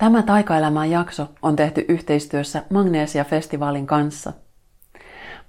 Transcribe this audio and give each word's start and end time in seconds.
Tämä 0.00 0.22
taikaelämän 0.22 0.90
jakso 0.90 1.28
on 1.42 1.56
tehty 1.56 1.84
yhteistyössä 1.88 2.62
Magnesia-festivaalin 2.70 3.86
kanssa. 3.86 4.32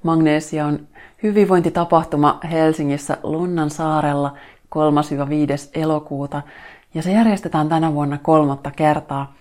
Magnesia 0.04 0.66
on 0.66 0.88
hyvinvointitapahtuma 1.24 2.40
Helsingissä 2.52 3.18
Lunnan 3.24 3.70
saarella 3.70 4.34
3-5. 4.76 4.80
elokuuta 5.74 6.42
ja 6.94 7.02
se 7.02 7.12
järjestetään 7.12 7.70
tänä 7.70 7.94
vuonna 7.94 8.18
kolmatta 8.18 8.72
kertaa. 8.72 9.34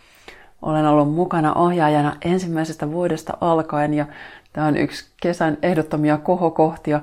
Olen 0.62 0.86
ollut 0.86 1.14
mukana 1.14 1.54
ohjaajana 1.54 2.16
ensimmäisestä 2.24 2.90
vuodesta 2.90 3.36
alkaen 3.40 3.94
ja 3.94 4.06
tämä 4.52 4.66
on 4.66 4.76
yksi 4.76 5.10
kesän 5.22 5.58
ehdottomia 5.62 6.18
kohokohtia. 6.18 7.00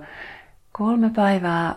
Kolme 0.71 1.11
päivää 1.15 1.75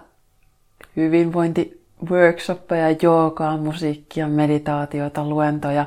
hyvinvointi 0.96 1.80
workshoppeja, 2.10 2.96
joogaa, 3.02 3.56
musiikkia, 3.56 4.28
meditaatiota, 4.28 5.24
luentoja, 5.24 5.86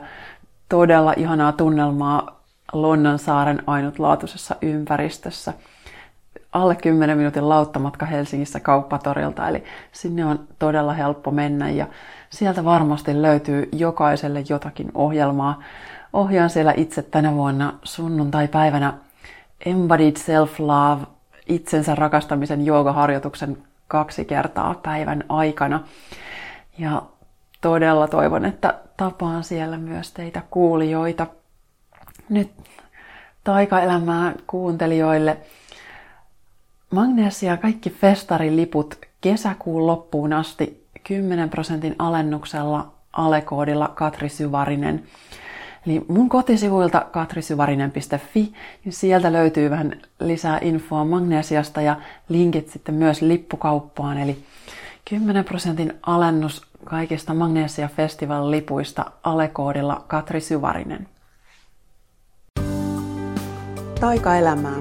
todella 0.73 1.13
ihanaa 1.17 1.51
tunnelmaa 1.51 2.39
Lonnansaaren 2.73 3.63
ainutlaatuisessa 3.67 4.55
ympäristössä. 4.61 5.53
Alle 6.51 6.75
10 6.75 7.17
minuutin 7.17 7.49
lauttamatka 7.49 8.05
Helsingissä 8.05 8.59
kauppatorilta, 8.59 9.49
eli 9.49 9.63
sinne 9.91 10.25
on 10.25 10.39
todella 10.59 10.93
helppo 10.93 11.31
mennä 11.31 11.69
ja 11.69 11.87
sieltä 12.29 12.65
varmasti 12.65 13.21
löytyy 13.21 13.69
jokaiselle 13.71 14.43
jotakin 14.49 14.91
ohjelmaa. 14.93 15.59
Ohjaan 16.13 16.49
siellä 16.49 16.73
itse 16.77 17.01
tänä 17.01 17.33
vuonna 17.33 17.73
sunnuntai-päivänä 17.83 18.93
Embodied 19.65 20.15
Self-Love, 20.15 21.05
itsensä 21.47 21.95
rakastamisen 21.95 22.65
joogaharjoituksen 22.65 23.57
kaksi 23.87 24.25
kertaa 24.25 24.75
päivän 24.83 25.23
aikana. 25.29 25.79
Ja 26.77 27.01
todella 27.61 28.07
toivon, 28.07 28.45
että 28.45 28.73
tapaan 28.97 29.43
siellä 29.43 29.77
myös 29.77 30.11
teitä 30.11 30.41
kuulijoita. 30.49 31.27
Nyt 32.29 32.51
taikaelämää 33.43 34.33
kuuntelijoille. 34.47 35.37
Magnesia 36.91 37.57
kaikki 37.57 37.89
festariliput 37.89 38.95
kesäkuun 39.21 39.87
loppuun 39.87 40.33
asti 40.33 40.87
10 41.03 41.49
prosentin 41.49 41.95
alennuksella 41.99 42.93
alekoodilla 43.13 43.87
Katri 43.87 44.29
Syvarinen. 44.29 45.03
Eli 45.87 46.05
mun 46.07 46.29
kotisivuilta 46.29 47.05
katrisyvarinen.fi, 47.11 48.53
niin 48.85 48.93
sieltä 48.93 49.33
löytyy 49.33 49.69
vähän 49.69 50.01
lisää 50.19 50.59
infoa 50.61 51.05
magnesiasta 51.05 51.81
ja 51.81 51.95
linkit 52.29 52.69
sitten 52.69 52.95
myös 52.95 53.21
lippukauppaan. 53.21 54.17
Eli 54.17 54.37
10 55.09 55.45
prosentin 55.45 55.93
alennus 56.01 56.61
kaikista 56.83 57.33
Magnesia 57.33 57.87
Festival 57.87 58.51
lipuista 58.51 59.11
alekoodilla 59.23 60.03
Katri 60.07 60.41
Syvarinen. 60.41 61.07
Taikaelämää. 63.99 64.77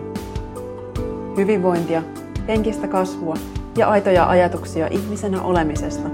Hyvinvointia, 1.36 2.02
henkistä 2.48 2.88
kasvua 2.88 3.34
ja 3.76 3.90
aitoja 3.90 4.28
ajatuksia 4.28 4.86
ihmisenä 4.86 5.42
olemisesta. 5.42 6.08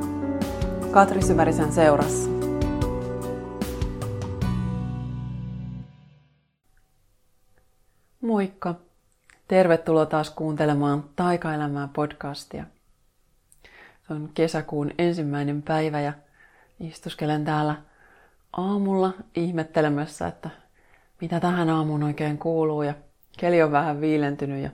Katri 0.91 1.23
Syvärisen 1.23 1.73
seurassa. 1.73 2.31
Moikka! 8.21 8.75
Tervetuloa 9.49 10.07
taas 10.07 10.31
kuuntelemaan 10.31 11.05
Taikaelämää 11.17 11.89
podcastia. 11.93 12.65
On 14.11 14.31
kesäkuun 14.35 14.91
ensimmäinen 14.99 15.63
päivä 15.63 16.01
ja 16.01 16.13
istuskelen 16.81 17.45
täällä 17.45 17.77
aamulla 18.53 19.13
ihmettelemässä, 19.35 20.27
että 20.27 20.51
mitä 21.21 21.41
tähän 21.41 21.71
aamuun 21.71 22.03
oikein 22.03 22.39
kuuluu. 22.39 22.83
Ja 22.83 22.95
keli 23.39 23.63
on 23.63 23.73
vähän 23.73 24.01
viilentynyt 24.01 24.63
ja 24.63 24.71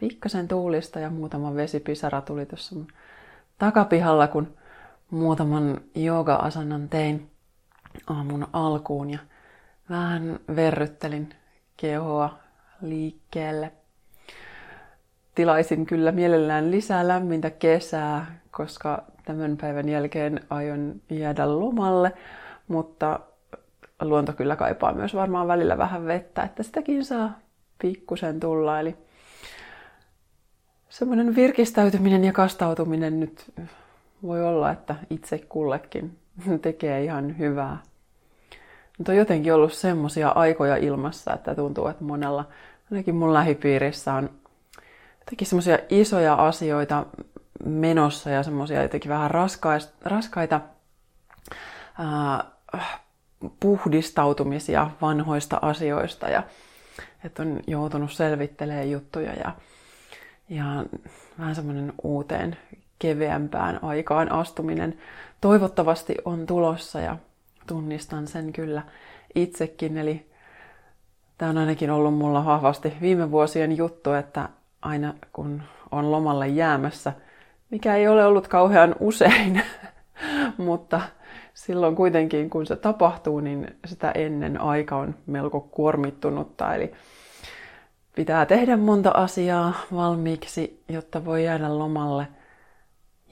pikkasen 0.00 0.48
tuulista 0.48 1.00
ja 1.00 1.10
muutama 1.10 1.54
vesipisara 1.54 2.20
tuli 2.20 2.46
tuossa 2.46 2.76
takapihalla, 3.58 4.26
kun 4.26 4.56
muutaman 5.10 5.80
jooga-asannan 5.94 6.88
tein 6.88 7.30
aamun 8.06 8.46
alkuun 8.52 9.10
ja 9.10 9.18
vähän 9.90 10.40
verryttelin 10.56 11.34
kehoa 11.76 12.38
liikkeelle. 12.82 13.72
Tilaisin 15.38 15.86
kyllä 15.86 16.12
mielellään 16.12 16.70
lisää 16.70 17.08
lämmintä 17.08 17.50
kesää, 17.50 18.38
koska 18.50 19.02
tämän 19.24 19.56
päivän 19.56 19.88
jälkeen 19.88 20.40
aion 20.50 20.94
jäädä 21.10 21.58
lomalle, 21.58 22.12
mutta 22.68 23.20
luonto 24.02 24.32
kyllä 24.32 24.56
kaipaa 24.56 24.92
myös 24.92 25.14
varmaan 25.14 25.48
välillä 25.48 25.78
vähän 25.78 26.06
vettä, 26.06 26.42
että 26.42 26.62
sitäkin 26.62 27.04
saa 27.04 27.38
pikkusen 27.82 28.40
tulla. 28.40 28.80
Eli 28.80 28.96
semmoinen 30.88 31.36
virkistäytyminen 31.36 32.24
ja 32.24 32.32
kastautuminen 32.32 33.20
nyt 33.20 33.52
voi 34.22 34.44
olla, 34.44 34.70
että 34.70 34.94
itse 35.10 35.38
kullekin 35.38 36.18
tekee 36.62 37.04
ihan 37.04 37.38
hyvää. 37.38 37.78
Mutta 38.98 39.12
on 39.12 39.18
jotenkin 39.18 39.54
ollut 39.54 39.72
semmoisia 39.72 40.28
aikoja 40.28 40.76
ilmassa, 40.76 41.34
että 41.34 41.54
tuntuu, 41.54 41.86
että 41.86 42.04
monella, 42.04 42.44
ainakin 42.92 43.14
mun 43.14 43.34
lähipiirissä 43.34 44.14
on 44.14 44.30
jotenkin 45.28 45.46
semmoisia 45.46 45.78
isoja 45.88 46.34
asioita 46.34 47.06
menossa 47.64 48.30
ja 48.30 48.42
semmoisia 48.42 48.82
jotenkin 48.82 49.08
vähän 49.10 49.30
raskais, 49.30 49.92
raskaita 50.04 50.60
ää, 51.98 52.44
puhdistautumisia 53.60 54.90
vanhoista 55.00 55.58
asioista 55.62 56.28
ja 56.28 56.42
että 57.24 57.42
on 57.42 57.60
joutunut 57.66 58.12
selvittelemään 58.12 58.90
juttuja 58.90 59.32
ja, 59.32 59.52
ja 60.48 60.84
vähän 61.38 61.54
semmoinen 61.54 61.92
uuteen 62.02 62.56
keveämpään 62.98 63.84
aikaan 63.84 64.32
astuminen 64.32 64.98
toivottavasti 65.40 66.14
on 66.24 66.46
tulossa 66.46 67.00
ja 67.00 67.16
tunnistan 67.66 68.26
sen 68.26 68.52
kyllä 68.52 68.82
itsekin. 69.34 69.98
Eli 69.98 70.30
tämä 71.38 71.50
on 71.50 71.58
ainakin 71.58 71.90
ollut 71.90 72.14
mulla 72.14 72.44
vahvasti 72.44 72.92
viime 73.00 73.30
vuosien 73.30 73.76
juttu, 73.76 74.12
että 74.12 74.48
aina 74.82 75.14
kun 75.32 75.62
on 75.90 76.10
lomalle 76.10 76.48
jäämässä, 76.48 77.12
mikä 77.70 77.96
ei 77.96 78.08
ole 78.08 78.24
ollut 78.24 78.48
kauhean 78.48 78.96
usein, 79.00 79.62
mutta 80.56 81.00
silloin 81.54 81.96
kuitenkin 81.96 82.50
kun 82.50 82.66
se 82.66 82.76
tapahtuu, 82.76 83.40
niin 83.40 83.76
sitä 83.86 84.10
ennen 84.10 84.60
aika 84.60 84.96
on 84.96 85.14
melko 85.26 85.60
kuormittunutta. 85.60 86.74
Eli 86.74 86.92
pitää 88.16 88.46
tehdä 88.46 88.76
monta 88.76 89.10
asiaa 89.10 89.72
valmiiksi, 89.94 90.84
jotta 90.88 91.24
voi 91.24 91.44
jäädä 91.44 91.78
lomalle. 91.78 92.28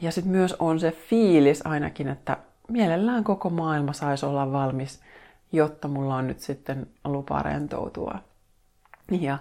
Ja 0.00 0.12
sitten 0.12 0.32
myös 0.32 0.56
on 0.58 0.80
se 0.80 0.90
fiilis 0.90 1.66
ainakin, 1.66 2.08
että 2.08 2.36
mielellään 2.68 3.24
koko 3.24 3.50
maailma 3.50 3.92
saisi 3.92 4.26
olla 4.26 4.52
valmis, 4.52 5.00
jotta 5.52 5.88
mulla 5.88 6.16
on 6.16 6.26
nyt 6.26 6.40
sitten 6.40 6.86
lupa 7.04 7.42
rentoutua. 7.42 8.18
Ja 9.20 9.38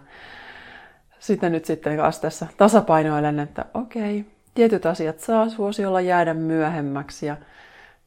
sitten 1.19 1.51
nyt 1.51 1.65
sitten 1.65 1.97
kanssa 1.97 2.21
tässä 2.21 2.47
tasapainoilen, 2.57 3.39
että 3.39 3.65
okei, 3.73 4.25
tietyt 4.53 4.85
asiat 4.85 5.19
saa 5.19 5.49
suosiolla 5.49 6.01
jäädä 6.01 6.33
myöhemmäksi 6.33 7.25
ja, 7.25 7.37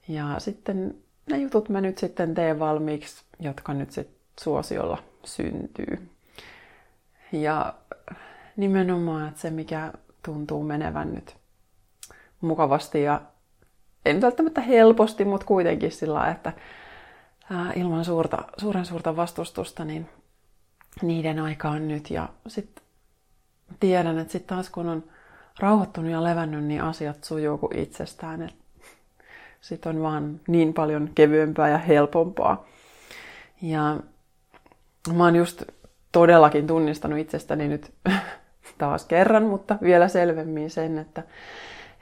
ja 0.08 0.34
sitten 0.38 0.94
ne 1.30 1.38
jutut 1.38 1.68
mä 1.68 1.80
nyt 1.80 1.98
sitten 1.98 2.34
teen 2.34 2.58
valmiiksi, 2.58 3.24
jotka 3.40 3.74
nyt 3.74 3.90
sitten 3.90 4.16
suosiolla 4.40 5.02
syntyy. 5.24 6.08
Ja 7.32 7.74
nimenomaan, 8.56 9.28
että 9.28 9.40
se 9.40 9.50
mikä 9.50 9.92
tuntuu 10.22 10.62
menevän 10.62 11.14
nyt 11.14 11.36
mukavasti 12.40 13.02
ja 13.02 13.20
ei 14.04 14.20
välttämättä 14.20 14.60
helposti, 14.60 15.24
mutta 15.24 15.46
kuitenkin 15.46 15.92
sillä 15.92 16.30
että 16.30 16.52
ilman 17.76 18.04
suurta, 18.04 18.38
suuren 18.56 18.84
suurta 18.84 19.16
vastustusta, 19.16 19.84
niin 19.84 20.08
niiden 21.02 21.38
aika 21.38 21.70
on 21.70 21.88
nyt. 21.88 22.10
Ja 22.10 22.28
sitten 22.46 22.84
tiedän, 23.80 24.18
että 24.18 24.32
sitten 24.32 24.56
taas 24.56 24.70
kun 24.70 24.88
on 24.88 25.04
rauhoittunut 25.58 26.10
ja 26.10 26.24
levännyt, 26.24 26.64
niin 26.64 26.82
asiat 26.82 27.24
sujuu 27.24 27.58
kuin 27.58 27.78
itsestään. 27.78 28.50
Sitten 29.60 29.96
on 29.96 30.02
vaan 30.02 30.40
niin 30.48 30.74
paljon 30.74 31.10
kevyempää 31.14 31.68
ja 31.68 31.78
helpompaa. 31.78 32.66
Ja 33.62 34.00
mä 35.16 35.24
oon 35.24 35.36
just 35.36 35.62
todellakin 36.12 36.66
tunnistanut 36.66 37.18
itsestäni 37.18 37.68
nyt 37.68 37.92
taas 38.78 39.04
kerran, 39.04 39.42
mutta 39.42 39.78
vielä 39.82 40.08
selvemmin 40.08 40.70
sen, 40.70 40.98
että, 40.98 41.22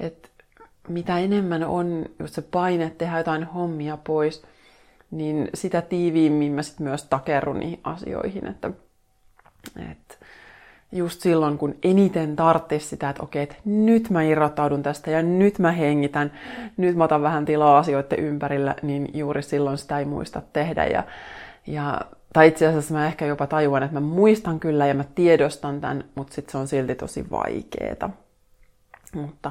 että 0.01 0.29
mitä 0.89 1.19
enemmän 1.19 1.65
on 1.65 2.07
just 2.19 2.35
se 2.35 2.43
paine 2.43 2.91
tehdä 2.99 3.19
jotain 3.19 3.45
hommia 3.45 3.97
pois, 3.97 4.43
niin 5.11 5.49
sitä 5.55 5.83
tiiviimmin 5.83 6.53
mä 6.53 6.63
sit 6.63 6.81
myös 6.81 7.05
takerrun 7.05 7.61
niihin 7.61 7.81
asioihin. 7.85 8.47
Että, 8.47 8.71
että 9.91 10.16
just 10.93 11.21
silloin, 11.21 11.59
kun 11.59 11.75
eniten 11.83 12.37
tarttis 12.37 12.91
sitä, 12.91 13.11
että 13.11 13.23
okei, 13.23 13.43
että 13.43 13.57
nyt 13.65 14.11
mä 14.11 14.23
irrottaudun 14.23 14.83
tästä 14.83 15.11
ja 15.11 15.23
nyt 15.23 15.59
mä 15.59 15.73
hengitän, 15.73 16.33
nyt 16.77 16.97
mä 16.97 17.05
otan 17.05 17.23
vähän 17.23 17.45
tilaa 17.45 17.79
asioiden 17.79 18.19
ympärillä, 18.19 18.75
niin 18.83 19.11
juuri 19.15 19.43
silloin 19.43 19.79
sitä 19.79 19.99
ei 19.99 20.05
muista 20.05 20.43
tehdä. 20.53 20.87
Ja, 20.87 21.05
ja, 21.67 22.01
tai 22.33 22.49
itse 22.49 22.67
asiassa 22.67 22.95
mä 22.95 23.07
ehkä 23.07 23.27
jopa 23.27 23.47
tajuan, 23.47 23.83
että 23.83 24.01
mä 24.01 24.07
muistan 24.07 24.61
kyllä 24.61 24.87
ja 24.87 24.95
mä 24.95 25.05
tiedostan 25.15 25.81
tämän, 25.81 26.05
mutta 26.15 26.35
sitten 26.35 26.53
se 26.53 26.59
on 26.59 26.69
silti 26.69 26.95
tosi 26.95 27.31
vaikeeta. 27.31 28.11
Mutta 29.15 29.51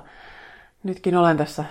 nytkin 0.83 1.17
olen 1.17 1.37
tässä 1.37 1.65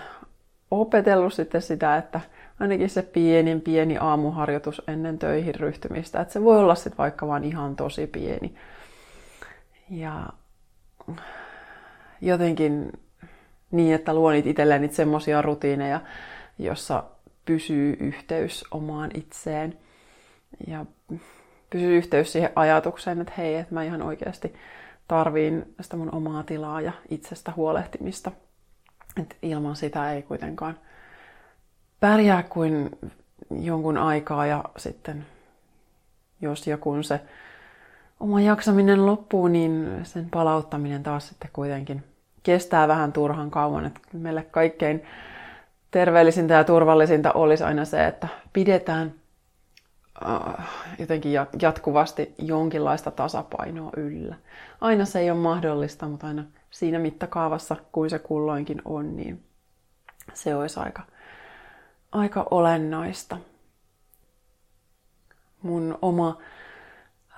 opetellut 0.71 1.33
sitten 1.33 1.63
sitä, 1.63 1.97
että 1.97 2.21
ainakin 2.61 2.91
se 2.91 3.03
pienin 3.03 3.61
pieni 3.61 3.99
aamuharjoitus 3.99 4.83
ennen 4.89 5.19
töihin 5.19 5.55
ryhtymistä, 5.55 6.21
että 6.21 6.33
se 6.33 6.45
voi 6.45 6.59
olla 6.59 6.75
sitten 6.75 6.99
vaikka 6.99 7.27
vaan 7.27 7.45
ihan 7.45 7.77
tosi 7.77 8.07
pieni. 8.07 8.55
Ja 9.91 10.27
jotenkin 12.21 12.93
niin, 13.71 13.95
että 13.95 14.15
luon 14.15 14.35
itselleen 14.35 14.81
niitä 14.81 14.95
semmoisia 14.95 15.43
rutiineja, 15.43 16.01
jossa 16.59 17.05
pysyy 17.45 17.97
yhteys 18.01 18.65
omaan 18.71 19.11
itseen 19.15 19.79
ja 20.67 20.87
pysyy 21.71 21.97
yhteys 21.97 22.33
siihen 22.33 22.51
ajatukseen, 22.57 23.21
että 23.21 23.33
hei, 23.39 23.55
että 23.55 23.75
mä 23.75 23.85
ihan 23.85 24.03
oikeasti 24.03 24.55
tarviin 25.09 25.75
sitä 25.81 25.97
mun 25.97 26.15
omaa 26.15 26.43
tilaa 26.43 26.81
ja 26.81 26.93
itsestä 27.09 27.53
huolehtimista. 27.57 28.33
Et 29.21 29.37
ilman 29.43 29.77
sitä 29.77 30.13
ei 30.13 30.23
kuitenkaan 30.23 30.79
pärjää 32.01 32.43
kuin 32.43 32.91
jonkun 33.61 33.99
aikaa 33.99 34.47
ja 34.47 34.65
sitten 34.77 35.27
jos 36.41 36.67
ja 36.67 36.79
kun 36.79 37.05
se 37.05 37.21
oma 38.25 38.41
jaksaminen 38.41 39.07
loppuu, 39.07 39.49
niin 39.49 40.01
sen 40.03 40.31
palauttaminen 40.31 41.03
taas 41.03 41.29
sitten 41.29 41.51
kuitenkin 41.53 42.05
kestää 42.43 42.89
vähän 42.89 43.13
turhan 43.13 43.51
kauan. 43.51 43.87
Että 43.87 44.01
meille 44.13 44.43
kaikkein 44.43 45.03
terveellisintä 45.91 46.55
ja 46.55 46.65
turvallisinta 46.65 47.33
olisi 47.33 47.65
aina 47.65 47.85
se, 47.85 48.07
että 48.07 48.29
pidetään 48.53 49.15
äh, 50.27 50.69
jotenkin 50.99 51.33
jatkuvasti 51.63 52.35
jonkinlaista 52.39 53.11
tasapainoa 53.11 53.91
yllä. 53.97 54.37
Aina 54.81 55.05
se 55.05 55.21
ei 55.21 55.31
ole 55.31 55.39
mahdollista, 55.39 56.09
mutta 56.09 56.27
aina 56.27 56.45
siinä 56.71 56.99
mittakaavassa, 56.99 57.77
kuin 57.93 58.11
se 58.11 58.19
kulloinkin 58.19 58.83
on, 58.85 59.17
niin 59.17 59.45
se 60.35 60.55
olisi 60.55 60.81
aika, 60.81 61.03
aika 62.13 62.47
olennaista. 62.51 63.37
Mun 65.63 65.99
oma 66.03 66.39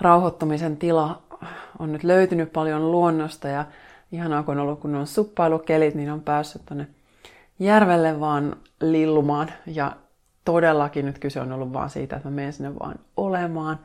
rauhoittumisen 0.01 0.77
tila 0.77 1.23
on 1.79 1.93
nyt 1.93 2.05
löytynyt 2.05 2.53
paljon 2.53 2.93
luonnosta 2.93 3.49
ja 3.49 3.65
ihanaa 4.13 4.43
kun 4.43 4.59
on 4.59 4.63
ollut 4.63 4.81
kun 4.81 4.95
on 4.95 5.07
suppailukelit, 5.07 5.95
niin 5.95 6.11
on 6.11 6.21
päässyt 6.21 6.63
tonne 6.67 6.87
järvelle 7.59 8.21
vaan 8.21 8.57
lillumaan 8.81 9.53
ja 9.67 9.93
todellakin 10.45 11.07
nyt 11.07 11.19
kyse 11.19 11.41
on 11.41 11.53
ollut 11.53 11.73
vaan 11.73 11.91
siitä, 11.91 12.17
että 12.17 12.29
mä 12.29 12.35
menen 12.35 12.53
sinne 12.53 12.79
vaan 12.79 12.95
olemaan 13.17 13.79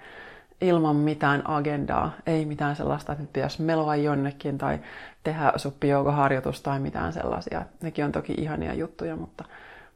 ilman 0.62 0.96
mitään 0.96 1.50
agendaa, 1.50 2.12
ei 2.25 2.46
mitään 2.46 2.75
sellaista, 2.75 3.12
että 3.12 3.24
nyt 3.24 3.34
pitäisi 3.34 3.62
meloa 3.62 3.96
jonnekin 3.96 4.57
tai 4.57 4.80
tehdä 5.24 5.54
suppijoukoharjoitus 5.56 6.62
tai 6.62 6.80
mitään 6.80 7.14
sellaisia. 7.14 7.66
Nekin 7.81 8.06
on 8.06 8.12
toki 8.12 8.34
ihania 8.38 8.74
juttuja, 8.74 9.16
mutta 9.16 9.44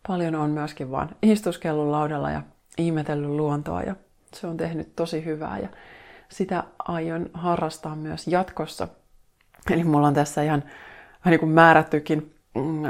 paljon 0.07 0.35
on 0.35 0.49
myöskin 0.49 0.91
vaan 0.91 1.09
istuskellut 1.21 1.87
laudalla 1.87 2.31
ja 2.31 2.41
ihmetellyt 2.77 3.29
luontoa 3.29 3.81
ja 3.81 3.95
se 4.33 4.47
on 4.47 4.57
tehnyt 4.57 4.95
tosi 4.95 5.25
hyvää 5.25 5.59
ja 5.59 5.69
sitä 6.29 6.63
aion 6.79 7.29
harrastaa 7.33 7.95
myös 7.95 8.27
jatkossa. 8.27 8.87
Eli 9.71 9.83
mulla 9.83 10.07
on 10.07 10.13
tässä 10.13 10.43
ihan 10.43 10.63
niin 11.25 11.39
kuin 11.39 11.49
määrättykin 11.49 12.35
mm, 12.55 12.83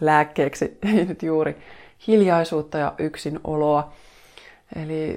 lääkkeeksi 0.00 0.78
nyt 1.08 1.22
juuri 1.22 1.56
hiljaisuutta 2.06 2.78
ja 2.78 2.94
yksinoloa. 2.98 3.92
Eli 4.76 5.16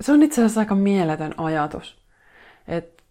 se 0.00 0.12
on 0.12 0.22
itse 0.22 0.40
asiassa 0.40 0.60
aika 0.60 0.74
mieletön 0.74 1.34
ajatus, 1.36 2.02
että 2.68 3.02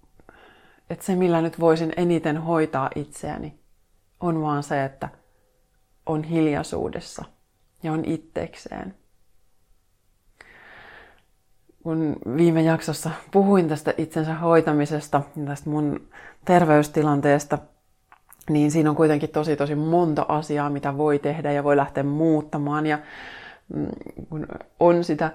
et 0.90 1.02
se 1.02 1.16
millä 1.16 1.42
nyt 1.42 1.60
voisin 1.60 1.94
eniten 1.98 2.38
hoitaa 2.38 2.90
itseäni 2.96 3.60
on 4.20 4.42
vaan 4.42 4.64
se, 4.64 4.84
että 4.84 5.10
on 6.06 6.24
hiljaisuudessa 6.24 7.26
ja 7.84 7.92
on 7.92 8.06
itsekseen 8.06 8.96
kun 11.84 12.16
viime 12.38 12.62
jaksossa 12.62 13.12
puhuin 13.32 13.68
tästä 13.68 13.94
itsensä 13.98 14.34
hoitamisesta 14.34 15.22
ja 15.36 15.46
tästä 15.46 15.70
mun 15.70 16.02
terveystilanteesta, 16.46 17.58
niin 18.50 18.72
siinä 18.72 18.90
on 18.90 18.96
kuitenkin 18.96 19.30
tosi 19.30 19.56
tosi 19.56 19.76
monta 19.76 20.26
asiaa, 20.28 20.70
mitä 20.70 20.98
voi 20.98 21.20
tehdä 21.20 21.52
ja 21.52 21.64
voi 21.64 21.78
lähteä 21.78 22.04
muuttamaan. 22.04 22.86
Ja 22.86 23.00
mm, 23.74 23.88
kun 24.30 24.48
on 24.80 25.04
sitä 25.04 25.32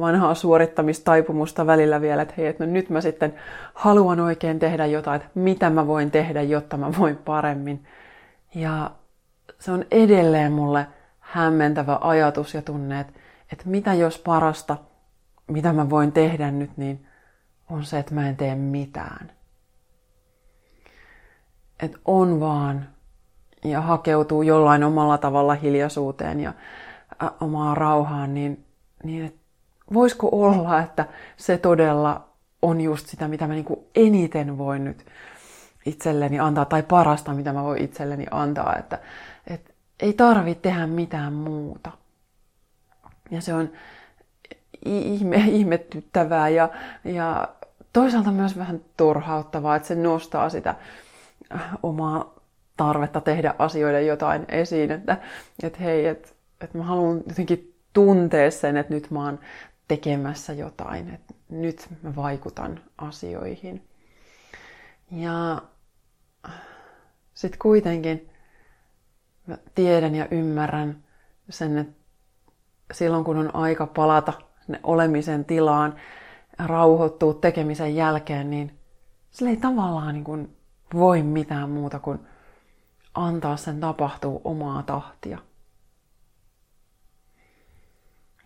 vanhaa 0.00 0.34
suorittamistaipumusta 0.34 1.66
välillä 1.66 2.00
vielä, 2.00 2.22
että 2.22 2.34
hei, 2.38 2.46
että 2.46 2.66
no 2.66 2.72
nyt 2.72 2.90
mä 2.90 3.00
sitten 3.00 3.34
haluan 3.74 4.20
oikein 4.20 4.58
tehdä 4.58 4.86
jotain, 4.86 5.20
että 5.20 5.30
mitä 5.34 5.70
mä 5.70 5.86
voin 5.86 6.10
tehdä, 6.10 6.42
jotta 6.42 6.76
mä 6.76 6.92
voin 6.98 7.16
paremmin. 7.16 7.84
Ja 8.54 8.90
se 9.58 9.72
on 9.72 9.84
edelleen 9.90 10.52
mulle 10.52 10.86
hämmentävä 11.20 11.98
ajatus 12.00 12.54
ja 12.54 12.62
tunne, 12.62 13.00
että, 13.00 13.12
että 13.52 13.64
mitä 13.68 13.94
jos 13.94 14.18
parasta– 14.18 14.76
mitä 15.46 15.72
mä 15.72 15.90
voin 15.90 16.12
tehdä 16.12 16.50
nyt, 16.50 16.76
niin 16.76 17.06
on 17.70 17.84
se, 17.84 17.98
että 17.98 18.14
mä 18.14 18.28
en 18.28 18.36
tee 18.36 18.54
mitään. 18.54 19.32
Että 21.80 21.98
on 22.04 22.40
vaan 22.40 22.88
ja 23.64 23.80
hakeutuu 23.80 24.42
jollain 24.42 24.84
omalla 24.84 25.18
tavalla 25.18 25.54
hiljaisuuteen 25.54 26.40
ja 26.40 26.52
omaan 27.40 27.76
rauhaan, 27.76 28.34
niin, 28.34 28.64
niin 29.04 29.24
et 29.24 29.34
voisiko 29.94 30.28
olla, 30.32 30.80
että 30.80 31.06
se 31.36 31.58
todella 31.58 32.28
on 32.62 32.80
just 32.80 33.06
sitä, 33.06 33.28
mitä 33.28 33.46
mä 33.46 33.54
niinku 33.54 33.88
eniten 33.94 34.58
voin 34.58 34.84
nyt 34.84 35.06
itselleni 35.86 36.38
antaa, 36.38 36.64
tai 36.64 36.82
parasta, 36.82 37.34
mitä 37.34 37.52
mä 37.52 37.62
voin 37.62 37.82
itselleni 37.82 38.26
antaa, 38.30 38.76
että, 38.78 38.98
että 39.46 39.72
ei 40.00 40.12
tarvitse 40.12 40.62
tehdä 40.62 40.86
mitään 40.86 41.32
muuta. 41.32 41.92
Ja 43.30 43.40
se 43.40 43.54
on, 43.54 43.70
ihme, 44.84 45.36
ihmettyttävää 45.58 46.48
ja, 46.48 46.68
ja 47.04 47.48
toisaalta 47.92 48.30
myös 48.30 48.58
vähän 48.58 48.80
turhauttavaa, 48.96 49.76
että 49.76 49.88
se 49.88 49.94
nostaa 49.94 50.48
sitä 50.48 50.74
omaa 51.82 52.34
tarvetta 52.76 53.20
tehdä 53.20 53.54
asioille 53.58 54.02
jotain 54.02 54.44
esiin, 54.48 54.90
että, 54.90 55.16
että 55.62 55.78
hei, 55.78 56.06
että, 56.06 56.28
että 56.60 56.78
mä 56.78 56.84
haluan 56.84 57.22
jotenkin 57.28 57.74
tuntea 57.92 58.50
sen, 58.50 58.76
että 58.76 58.94
nyt 58.94 59.10
mä 59.10 59.24
oon 59.24 59.38
tekemässä 59.88 60.52
jotain, 60.52 61.14
että 61.14 61.34
nyt 61.48 61.88
mä 62.02 62.16
vaikutan 62.16 62.80
asioihin. 62.98 63.88
Ja 65.10 65.62
sitten 67.34 67.58
kuitenkin 67.58 68.30
mä 69.46 69.58
tiedän 69.74 70.14
ja 70.14 70.28
ymmärrän 70.30 71.04
sen, 71.50 71.78
että 71.78 71.94
silloin 72.92 73.24
kun 73.24 73.36
on 73.36 73.56
aika 73.56 73.86
palata 73.86 74.32
olemisen 74.82 75.44
tilaan, 75.44 75.94
rauhoittuu 76.58 77.34
tekemisen 77.34 77.96
jälkeen, 77.96 78.50
niin 78.50 78.78
sillä 79.30 79.50
ei 79.50 79.56
tavallaan 79.56 80.14
niin 80.14 80.24
kuin 80.24 80.56
voi 80.94 81.22
mitään 81.22 81.70
muuta 81.70 81.98
kuin 81.98 82.18
antaa 83.14 83.56
sen 83.56 83.80
tapahtua 83.80 84.40
omaa 84.44 84.82
tahtia. 84.82 85.38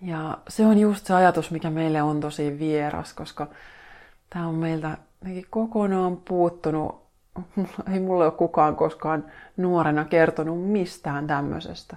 Ja 0.02 0.38
se 0.48 0.66
on 0.66 0.78
just 0.78 1.06
se 1.06 1.14
ajatus, 1.14 1.50
mikä 1.50 1.70
meille 1.70 2.02
on 2.02 2.20
tosi 2.20 2.58
vieras, 2.58 3.12
koska 3.12 3.46
tämä 4.30 4.46
on 4.46 4.54
meiltä 4.54 4.98
kokonaan 5.50 6.16
puuttunut. 6.16 7.06
Ei 7.92 8.00
mulle 8.00 8.24
ole 8.24 8.32
kukaan 8.32 8.76
koskaan 8.76 9.24
nuorena 9.56 10.04
kertonut 10.04 10.70
mistään 10.70 11.26
tämmöisestä. 11.26 11.96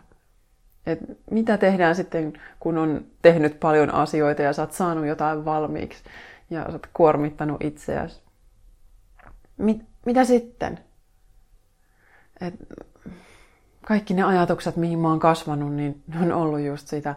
Et 0.86 1.00
mitä 1.32 1.58
tehdään 1.58 1.96
sitten, 1.96 2.34
kun 2.60 2.78
on 2.78 3.06
tehnyt 3.22 3.60
paljon 3.60 3.94
asioita 3.94 4.42
ja 4.42 4.54
sä 4.54 4.62
oot 4.62 4.72
saanut 4.72 5.06
jotain 5.06 5.46
valmiiksi 5.46 6.04
ja 6.50 6.64
sä 6.64 6.72
oot 6.72 6.88
kuormittanut 6.94 7.64
itseäsi? 7.64 8.22
Mit, 9.58 9.82
mitä 10.06 10.24
sitten? 10.24 10.80
Et 12.42 12.54
kaikki 13.86 14.14
ne 14.14 14.24
ajatukset, 14.24 14.76
mihin 14.76 15.00
mä 15.00 15.08
oon 15.08 15.20
kasvanut, 15.20 15.74
niin 15.74 16.02
ne 16.08 16.20
on 16.22 16.32
ollut 16.32 16.60
just 16.60 16.88
sitä 16.88 17.16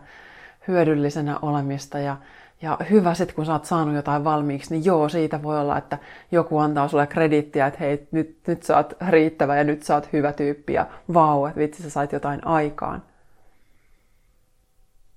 hyödyllisenä 0.68 1.38
olemista 1.42 1.98
ja, 1.98 2.16
ja 2.62 2.78
hyvä 2.90 3.14
sitten, 3.14 3.36
kun 3.36 3.46
sä 3.46 3.52
oot 3.52 3.64
saanut 3.64 3.94
jotain 3.94 4.24
valmiiksi, 4.24 4.74
niin 4.74 4.84
joo, 4.84 5.08
siitä 5.08 5.42
voi 5.42 5.60
olla, 5.60 5.78
että 5.78 5.98
joku 6.32 6.58
antaa 6.58 6.88
sulle 6.88 7.06
kredittiä, 7.06 7.66
että 7.66 7.80
hei, 7.80 8.08
nyt, 8.10 8.38
nyt 8.46 8.62
sä 8.62 8.76
oot 8.76 8.92
riittävä 9.08 9.56
ja 9.56 9.64
nyt 9.64 9.82
sä 9.82 9.94
oot 9.94 10.12
hyvä 10.12 10.32
tyyppi 10.32 10.72
ja 10.72 10.86
vau, 11.14 11.46
että 11.46 11.60
vitsi 11.60 11.82
sä 11.82 11.90
sait 11.90 12.12
jotain 12.12 12.46
aikaan. 12.46 13.02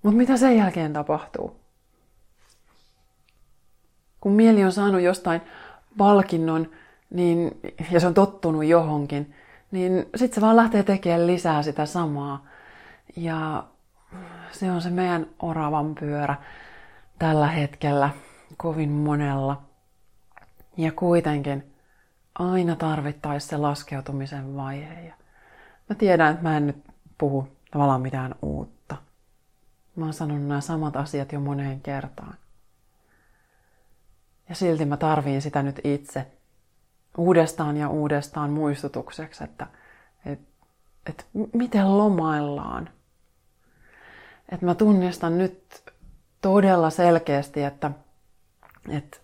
Mutta 0.05 0.17
mitä 0.17 0.37
sen 0.37 0.57
jälkeen 0.57 0.93
tapahtuu? 0.93 1.65
kun 4.25 4.33
mieli 4.33 4.63
on 4.63 4.71
saanut 4.71 5.01
jostain 5.01 5.41
palkinnon 5.97 6.69
niin, 7.09 7.59
ja 7.91 7.99
se 7.99 8.07
on 8.07 8.13
tottunut 8.13 8.65
johonkin, 8.65 9.33
niin 9.71 10.09
sitten 10.15 10.35
se 10.35 10.41
vaan 10.41 10.55
lähtee 10.55 10.83
tekemään 10.83 11.27
lisää 11.27 11.63
sitä 11.63 11.85
samaa. 11.85 12.45
Ja 13.15 13.63
se 14.51 14.71
on 14.71 14.81
se 14.81 14.89
meidän 14.89 15.27
oravan 15.39 15.95
pyörä 15.95 16.35
tällä 17.19 17.47
hetkellä 17.47 18.09
kovin 18.57 18.89
monella. 18.89 19.61
Ja 20.77 20.91
kuitenkin 20.91 21.73
aina 22.39 22.75
tarvittaisi 22.75 23.47
se 23.47 23.57
laskeutumisen 23.57 24.55
vaihe. 24.55 25.07
Ja 25.07 25.13
mä 25.89 25.95
tiedän, 25.95 26.31
että 26.31 26.43
mä 26.43 26.57
en 26.57 26.67
nyt 26.67 26.83
puhu 27.17 27.47
tavallaan 27.71 28.01
mitään 28.01 28.35
uutta. 28.41 28.95
Mä 29.95 30.05
oon 30.05 30.13
sanonut 30.13 30.47
nämä 30.47 30.61
samat 30.61 30.95
asiat 30.95 31.31
jo 31.31 31.39
moneen 31.39 31.81
kertaan. 31.81 32.37
Ja 34.49 34.55
silti 34.55 34.85
mä 34.85 34.97
tarviin 34.97 35.41
sitä 35.41 35.63
nyt 35.63 35.81
itse 35.83 36.27
uudestaan 37.17 37.77
ja 37.77 37.89
uudestaan 37.89 38.49
muistutukseksi, 38.49 39.43
että, 39.43 39.67
että, 40.25 40.45
että 41.09 41.23
miten 41.53 41.97
lomaillaan. 41.97 42.89
Että 44.49 44.65
mä 44.65 44.75
tunnistan 44.75 45.37
nyt 45.37 45.83
todella 46.41 46.89
selkeästi, 46.89 47.63
että, 47.63 47.91
että 48.89 49.17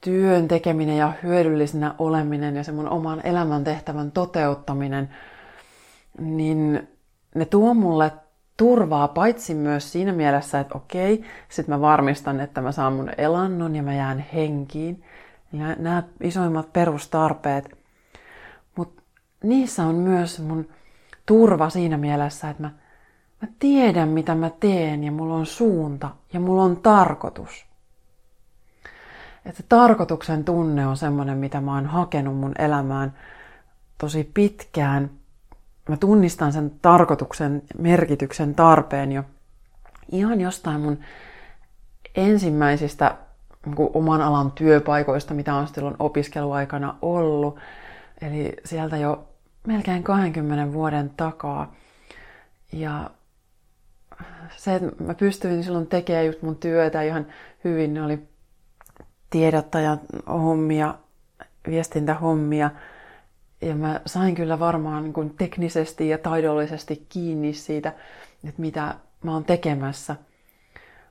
työn 0.00 0.48
tekeminen 0.48 0.96
ja 0.96 1.12
hyödyllisenä 1.22 1.94
oleminen 1.98 2.56
ja 2.56 2.64
se 2.64 2.72
mun 2.72 2.88
oman 2.88 3.26
elämäntehtävän 3.26 4.12
toteuttaminen, 4.12 5.16
niin 6.18 6.88
ne 7.34 7.44
tuo 7.44 7.74
mulle 7.74 8.12
turvaa 8.58 9.08
paitsi 9.08 9.54
myös 9.54 9.92
siinä 9.92 10.12
mielessä, 10.12 10.60
että 10.60 10.74
okei, 10.78 11.24
sit 11.48 11.68
mä 11.68 11.80
varmistan, 11.80 12.40
että 12.40 12.60
mä 12.60 12.72
saan 12.72 12.92
mun 12.92 13.10
elannon 13.18 13.76
ja 13.76 13.82
mä 13.82 13.94
jään 13.94 14.18
henkiin. 14.18 15.04
Ja 15.52 15.76
nämä 15.78 16.02
isoimmat 16.20 16.72
perustarpeet. 16.72 17.78
Mutta 18.76 19.02
niissä 19.42 19.84
on 19.84 19.94
myös 19.94 20.40
mun 20.40 20.68
turva 21.26 21.70
siinä 21.70 21.96
mielessä, 21.96 22.50
että 22.50 22.62
mä, 22.62 22.70
mä 23.42 23.48
tiedän 23.58 24.08
mitä 24.08 24.34
mä 24.34 24.50
teen 24.60 25.04
ja 25.04 25.12
mulla 25.12 25.34
on 25.34 25.46
suunta 25.46 26.10
ja 26.32 26.40
mulla 26.40 26.62
on 26.62 26.76
tarkoitus. 26.76 27.66
Että 29.46 29.62
tarkoituksen 29.68 30.44
tunne 30.44 30.86
on 30.86 30.96
semmoinen, 30.96 31.38
mitä 31.38 31.60
mä 31.60 31.74
oon 31.74 31.86
hakenut 31.86 32.36
mun 32.36 32.52
elämään 32.58 33.14
tosi 33.98 34.30
pitkään. 34.34 35.10
Mä 35.88 35.96
tunnistan 35.96 36.52
sen 36.52 36.72
tarkoituksen, 36.82 37.62
merkityksen, 37.78 38.54
tarpeen 38.54 39.12
jo 39.12 39.22
ihan 40.12 40.40
jostain 40.40 40.80
mun 40.80 40.98
ensimmäisistä 42.14 43.16
niin 43.66 43.90
oman 43.94 44.20
alan 44.22 44.52
työpaikoista, 44.52 45.34
mitä 45.34 45.54
on 45.54 45.68
silloin 45.68 45.96
opiskeluaikana 45.98 46.94
ollut. 47.02 47.58
Eli 48.22 48.56
sieltä 48.64 48.96
jo 48.96 49.28
melkein 49.66 50.02
20 50.02 50.72
vuoden 50.72 51.10
takaa. 51.16 51.74
Ja 52.72 53.10
se, 54.56 54.74
että 54.74 55.04
mä 55.04 55.14
pystyin 55.14 55.64
silloin 55.64 55.86
tekemään 55.86 56.26
just 56.26 56.42
mun 56.42 56.56
työtä 56.56 57.02
ihan 57.02 57.26
hyvin, 57.64 57.94
ne 57.94 58.02
oli 58.02 58.22
tiedottajan 59.30 60.00
hommia, 60.28 60.94
viestintähommia. 61.68 62.70
Ja 63.60 63.74
mä 63.74 64.00
sain 64.06 64.34
kyllä 64.34 64.58
varmaan 64.58 65.02
niin 65.02 65.12
kuin 65.12 65.30
teknisesti 65.30 66.08
ja 66.08 66.18
taidollisesti 66.18 67.06
kiinni 67.08 67.52
siitä, 67.52 67.88
että 68.44 68.60
mitä 68.60 68.94
mä 69.22 69.32
oon 69.32 69.44
tekemässä. 69.44 70.16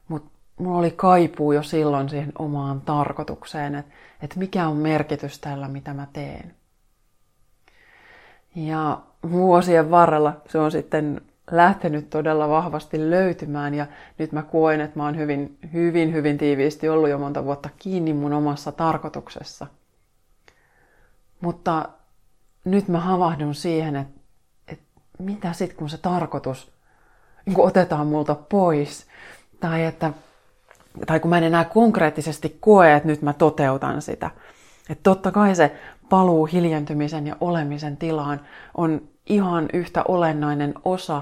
Mutta 0.08 0.30
mulla 0.58 0.78
oli 0.80 0.92
kaipuu 0.92 1.52
jo 1.52 1.64
silloin 1.64 2.10
siihen 2.10 2.34
omaan 2.40 2.82
tarkoitukseen, 2.82 3.76
että, 3.76 3.92
että 4.22 4.40
mikä 4.40 4.68
on 4.68 4.78
merkitys 4.78 5.40
tällä, 5.40 5.68
mitä 5.68 5.94
mä 5.94 6.08
teen. 6.14 6.56
Ja 8.56 9.02
vuosien 9.32 9.92
varrella 9.92 10.42
se 10.50 10.60
on 10.60 10.72
sitten 10.72 11.22
lähtenyt 11.52 12.10
todella 12.10 12.50
vahvasti 12.50 13.10
löytymään 13.10 13.74
ja 13.74 13.86
nyt 14.18 14.32
mä 14.32 14.44
koen, 14.44 14.82
että 14.82 15.00
mä 15.00 15.06
oon 15.06 15.18
hyvin, 15.18 15.58
hyvin, 15.74 16.14
hyvin 16.14 16.38
tiiviisti 16.38 16.90
ollut 16.90 17.10
jo 17.10 17.18
monta 17.18 17.46
vuotta 17.46 17.70
kiinni 17.78 18.14
mun 18.14 18.34
omassa 18.34 18.72
tarkoituksessa. 18.72 19.68
Mutta 21.42 21.90
nyt 22.72 22.88
mä 22.88 23.00
havahdun 23.00 23.56
siihen, 23.56 23.96
että, 23.96 24.20
että 24.68 24.86
mitä 25.20 25.54
sitten 25.54 25.78
kun 25.78 25.90
se 25.90 25.98
tarkoitus 25.98 26.72
niin 27.46 27.60
otetaan 27.60 28.08
multa 28.08 28.36
pois 28.36 29.08
tai 29.60 29.86
että 29.86 30.14
tai 31.06 31.20
kun 31.20 31.30
mä 31.30 31.38
en 31.38 31.44
enää 31.44 31.66
konkreettisesti 31.66 32.58
koe, 32.60 32.94
että 32.94 33.08
nyt 33.08 33.22
mä 33.22 33.34
toteutan 33.34 34.02
sitä. 34.02 34.32
Että 34.90 35.04
totta 35.04 35.32
kai 35.32 35.56
se 35.56 35.76
paluu 36.10 36.46
hiljentymisen 36.46 37.28
ja 37.28 37.36
olemisen 37.42 37.98
tilaan 37.98 38.42
on 38.78 39.02
ihan 39.26 39.66
yhtä 39.74 40.04
olennainen 40.08 40.74
osa 40.86 41.22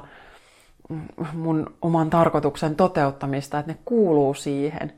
mun 1.34 1.76
oman 1.82 2.10
tarkoituksen 2.10 2.76
toteuttamista, 2.76 3.60
että 3.60 3.72
ne 3.72 3.78
kuuluu 3.86 4.34
siihen. 4.34 4.94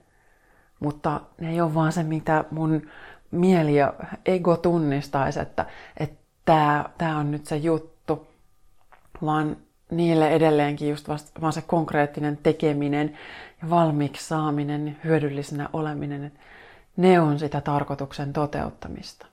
Mutta 0.80 1.22
ne 1.42 1.50
ei 1.52 1.62
ole 1.62 1.74
vaan 1.74 1.92
se, 1.92 2.04
mitä 2.04 2.46
mun 2.52 2.82
mieli 3.32 3.76
ja 3.76 3.94
ego 4.26 4.58
tunnistaisi, 4.58 5.40
että, 5.40 5.66
että 5.98 6.27
tämä, 6.48 6.86
tämä 6.98 7.18
on 7.18 7.32
nyt 7.32 7.46
se 7.46 7.58
juttu, 7.58 8.28
vaan 9.26 9.58
niille 9.92 10.30
edelleenkin 10.30 10.90
just 10.90 11.08
vasta, 11.08 11.42
vaan 11.42 11.54
se 11.54 11.62
konkreettinen 11.62 12.38
tekeminen 12.38 13.18
ja 13.62 13.70
valmiiksi 13.70 14.28
saaminen, 14.28 14.98
hyödyllisenä 15.04 15.70
oleminen, 15.74 16.32
ne 16.98 17.20
on 17.20 17.40
sitä 17.40 17.62
tarkoituksen 17.62 18.34
toteuttamista. 18.34 19.26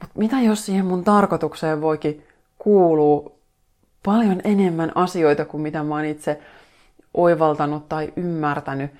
Mutta 0.00 0.18
mitä 0.18 0.40
jos 0.40 0.66
siihen 0.66 0.86
mun 0.86 1.04
tarkoitukseen 1.04 1.80
voikin 1.80 2.26
kuulua 2.58 3.32
paljon 4.04 4.40
enemmän 4.44 4.92
asioita 4.94 5.44
kuin 5.44 5.60
mitä 5.60 5.82
mä 5.82 5.94
oon 5.94 6.04
itse 6.04 6.40
oivaltanut 7.14 7.88
tai 7.88 8.12
ymmärtänyt. 8.16 8.90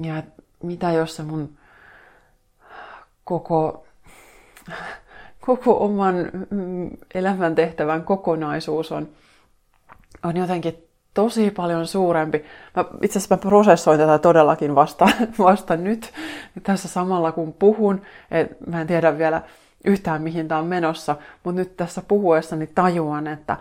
Ja 0.00 0.22
mitä 0.62 0.92
jos 0.92 1.16
se 1.16 1.22
mun 1.22 1.58
koko, 3.24 3.86
koko 5.46 5.84
oman 5.84 6.14
elämäntehtävän 7.14 8.04
kokonaisuus 8.04 8.92
on, 8.92 9.08
on 10.24 10.36
jotenkin 10.36 10.88
tosi 11.14 11.50
paljon 11.50 11.86
suurempi. 11.86 12.44
Mä, 12.76 12.84
itse 13.02 13.18
asiassa 13.18 13.34
mä 13.34 13.40
prosessoin 13.40 13.98
tätä 13.98 14.18
todellakin 14.18 14.74
vasta, 14.74 15.08
vasta 15.38 15.76
nyt 15.76 16.12
tässä 16.62 16.88
samalla 16.88 17.32
kun 17.32 17.52
puhun. 17.52 18.02
Et 18.30 18.66
mä 18.66 18.80
en 18.80 18.86
tiedä 18.86 19.18
vielä 19.18 19.42
yhtään 19.84 20.22
mihin 20.22 20.48
tämä 20.48 20.60
on 20.60 20.66
menossa, 20.66 21.16
mutta 21.44 21.60
nyt 21.60 21.76
tässä 21.76 22.02
puhuessani 22.08 22.66
tajuan, 22.66 23.26
että, 23.26 23.56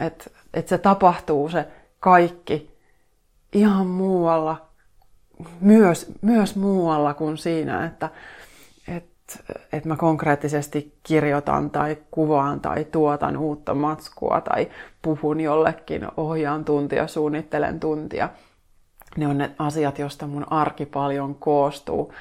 että, 0.00 0.24
että 0.54 0.68
se 0.68 0.78
tapahtuu 0.78 1.48
se 1.48 1.66
kaikki 2.00 2.70
ihan 3.52 3.86
muualla, 3.86 4.66
myös, 5.60 6.12
myös 6.22 6.56
muualla 6.56 7.14
kuin 7.14 7.38
siinä, 7.38 7.86
että, 7.86 8.08
että, 9.72 9.88
mä 9.88 9.96
konkreettisesti 9.96 10.98
kirjoitan 11.02 11.70
tai 11.70 11.96
kuvaan 12.10 12.60
tai 12.60 12.84
tuotan 12.84 13.36
uutta 13.36 13.74
matskua 13.74 14.40
tai 14.40 14.70
puhun 15.02 15.40
jollekin, 15.40 16.06
ohjaan 16.16 16.64
tuntia, 16.64 17.06
suunnittelen 17.06 17.80
tuntia. 17.80 18.28
Ne 19.16 19.28
on 19.28 19.38
ne 19.38 19.54
asiat, 19.58 19.98
joista 19.98 20.26
mun 20.26 20.52
arki 20.52 20.86
paljon 20.86 21.34
koostuu. 21.34 22.12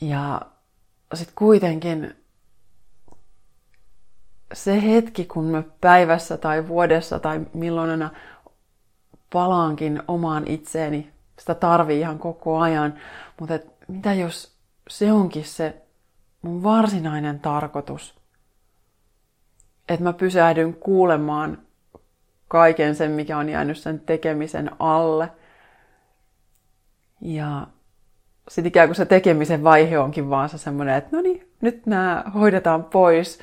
Ja 0.00 0.40
sitten 1.14 1.34
kuitenkin 1.38 2.16
se 4.54 4.82
hetki, 4.82 5.24
kun 5.24 5.44
mä 5.44 5.62
päivässä 5.80 6.36
tai 6.36 6.68
vuodessa 6.68 7.18
tai 7.18 7.40
milloin 7.54 8.08
palaankin 9.32 10.02
omaan 10.08 10.42
itseeni, 10.46 11.12
sitä 11.38 11.54
tarvii 11.54 12.00
ihan 12.00 12.18
koko 12.18 12.58
ajan, 12.58 12.94
mutta 13.40 13.54
et 13.54 13.66
mitä 13.88 14.14
jos 14.14 14.56
se 14.88 15.12
onkin 15.12 15.44
se 15.44 15.85
mun 16.46 16.62
varsinainen 16.62 17.40
tarkoitus, 17.40 18.14
että 19.88 20.02
mä 20.02 20.12
pysähdyn 20.12 20.74
kuulemaan 20.74 21.58
kaiken 22.48 22.94
sen, 22.94 23.10
mikä 23.10 23.38
on 23.38 23.48
jäänyt 23.48 23.78
sen 23.78 24.00
tekemisen 24.00 24.70
alle. 24.78 25.32
Ja 27.20 27.66
sitten 28.48 28.68
ikään 28.68 28.88
kuin 28.88 28.96
se 28.96 29.04
tekemisen 29.04 29.64
vaihe 29.64 29.98
onkin 29.98 30.30
vaan 30.30 30.48
se 30.48 30.58
semmoinen, 30.58 30.94
että 30.94 31.16
no 31.16 31.22
niin, 31.22 31.52
nyt 31.60 31.86
nämä 31.86 32.24
hoidetaan 32.34 32.84
pois. 32.84 33.38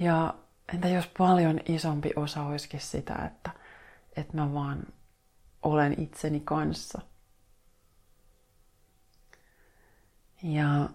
Ja 0.00 0.34
entä 0.74 0.88
jos 0.88 1.10
paljon 1.18 1.60
isompi 1.68 2.10
osa 2.16 2.42
olisikin 2.42 2.80
sitä, 2.80 3.14
että, 3.14 3.50
että 4.16 4.36
mä 4.36 4.54
vaan 4.54 4.86
olen 5.62 6.00
itseni 6.00 6.40
kanssa. 6.40 7.00
Ja 10.42 10.88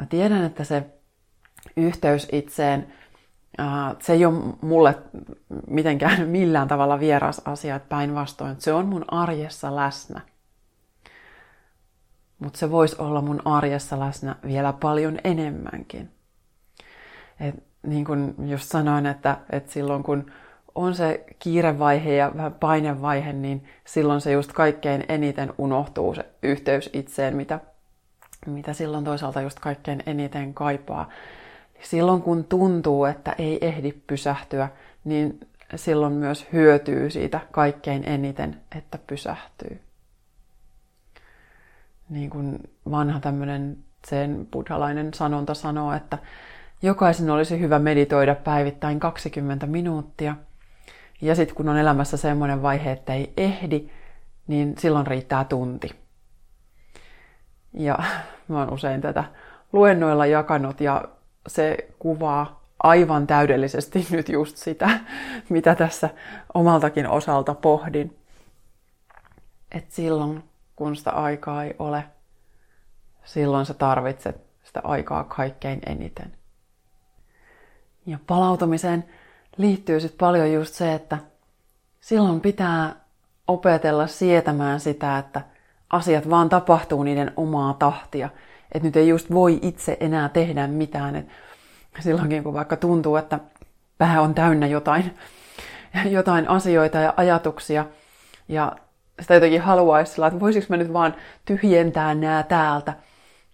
mä 0.00 0.06
tiedän, 0.06 0.44
että 0.44 0.64
se 0.64 0.86
yhteys 1.76 2.28
itseen, 2.32 2.92
se 4.02 4.12
ei 4.12 4.24
ole 4.24 4.54
mulle 4.60 4.98
mitenkään 5.66 6.28
millään 6.38 6.68
tavalla 6.68 7.00
vieras 7.00 7.42
asia, 7.44 7.76
että 7.76 7.88
päinvastoin, 7.88 8.56
se 8.58 8.72
on 8.72 8.86
mun 8.86 9.04
arjessa 9.08 9.76
läsnä. 9.76 10.20
mutta 12.38 12.58
se 12.58 12.70
voisi 12.70 12.96
olla 12.98 13.20
mun 13.20 13.42
arjessa 13.44 14.00
läsnä 14.00 14.36
vielä 14.46 14.72
paljon 14.72 15.18
enemmänkin. 15.24 16.10
Et 17.40 17.64
niin 17.82 18.04
kuin 18.04 18.34
just 18.50 18.64
sanoin, 18.68 19.06
että, 19.06 19.38
että 19.50 19.72
silloin 19.72 20.02
kun 20.02 20.30
on 20.74 20.94
se 20.94 21.24
kiirevaihe 21.38 22.14
ja 22.14 22.32
vähän 22.36 22.54
painevaihe, 22.54 23.32
niin 23.32 23.64
silloin 23.84 24.20
se 24.20 24.32
just 24.32 24.52
kaikkein 24.52 25.04
eniten 25.08 25.52
unohtuu 25.58 26.14
se 26.14 26.24
yhteys 26.42 26.90
itseen, 26.92 27.36
mitä, 27.36 27.60
mitä 28.46 28.72
silloin 28.72 29.04
toisaalta 29.04 29.40
just 29.40 29.60
kaikkein 29.60 30.02
eniten 30.06 30.54
kaipaa. 30.54 31.08
Silloin 31.82 32.22
kun 32.22 32.44
tuntuu, 32.44 33.04
että 33.04 33.34
ei 33.38 33.58
ehdi 33.66 33.92
pysähtyä, 34.06 34.68
niin 35.04 35.40
silloin 35.74 36.12
myös 36.12 36.46
hyötyy 36.52 37.10
siitä 37.10 37.40
kaikkein 37.50 38.08
eniten, 38.08 38.60
että 38.76 38.98
pysähtyy. 39.06 39.80
Niin 42.08 42.30
kuin 42.30 42.58
vanha 42.90 43.20
tämmöinen 43.20 43.76
sen 44.06 44.48
buddhalainen 44.52 45.14
sanonta 45.14 45.54
sanoo, 45.54 45.92
että 45.92 46.18
jokaisen 46.82 47.30
olisi 47.30 47.60
hyvä 47.60 47.78
meditoida 47.78 48.34
päivittäin 48.34 49.00
20 49.00 49.66
minuuttia. 49.66 50.36
Ja 51.20 51.34
sitten 51.34 51.56
kun 51.56 51.68
on 51.68 51.76
elämässä 51.76 52.16
semmoinen 52.16 52.62
vaihe, 52.62 52.92
että 52.92 53.14
ei 53.14 53.32
ehdi, 53.36 53.88
niin 54.46 54.74
silloin 54.78 55.06
riittää 55.06 55.44
tunti. 55.44 55.90
Ja 57.72 57.98
mä 58.48 58.58
oon 58.58 58.72
usein 58.72 59.00
tätä 59.00 59.24
luennoilla 59.72 60.26
jakanut 60.26 60.80
ja 60.80 61.04
se 61.46 61.76
kuvaa 61.98 62.60
aivan 62.82 63.26
täydellisesti 63.26 64.06
nyt 64.10 64.28
just 64.28 64.56
sitä, 64.56 64.90
mitä 65.48 65.74
tässä 65.74 66.10
omaltakin 66.54 67.08
osalta 67.08 67.54
pohdin. 67.54 68.16
Että 69.72 69.94
silloin, 69.94 70.44
kun 70.76 70.96
sitä 70.96 71.10
aikaa 71.10 71.64
ei 71.64 71.74
ole, 71.78 72.04
silloin 73.24 73.66
sä 73.66 73.74
tarvitset 73.74 74.40
sitä 74.64 74.80
aikaa 74.84 75.24
kaikkein 75.24 75.80
eniten. 75.86 76.32
Ja 78.06 78.18
palautumiseen 78.26 79.04
liittyy 79.56 80.00
sitten 80.00 80.18
paljon 80.18 80.52
just 80.52 80.74
se, 80.74 80.94
että 80.94 81.18
silloin 82.00 82.40
pitää 82.40 82.96
opetella 83.46 84.06
sietämään 84.06 84.80
sitä, 84.80 85.18
että 85.18 85.40
asiat 85.90 86.30
vaan 86.30 86.48
tapahtuu 86.48 87.02
niiden 87.02 87.32
omaa 87.36 87.74
tahtia. 87.74 88.28
Että 88.72 88.88
nyt 88.88 88.96
ei 88.96 89.08
just 89.08 89.30
voi 89.30 89.58
itse 89.62 89.96
enää 90.00 90.28
tehdä 90.28 90.66
mitään. 90.66 91.16
Et 91.16 91.26
silloinkin 92.00 92.44
kun 92.44 92.54
vaikka 92.54 92.76
tuntuu, 92.76 93.16
että 93.16 93.40
pää 93.98 94.20
on 94.20 94.34
täynnä 94.34 94.66
jotain, 94.66 95.14
jotain 96.10 96.48
asioita 96.48 96.98
ja 96.98 97.14
ajatuksia, 97.16 97.86
ja 98.48 98.72
sitä 99.20 99.34
jotenkin 99.34 99.60
haluaisi 99.60 100.12
sillä, 100.12 100.26
että 100.26 100.40
voisiko 100.40 100.66
mä 100.68 100.76
nyt 100.76 100.92
vaan 100.92 101.14
tyhjentää 101.44 102.14
nämä 102.14 102.42
täältä. 102.42 102.94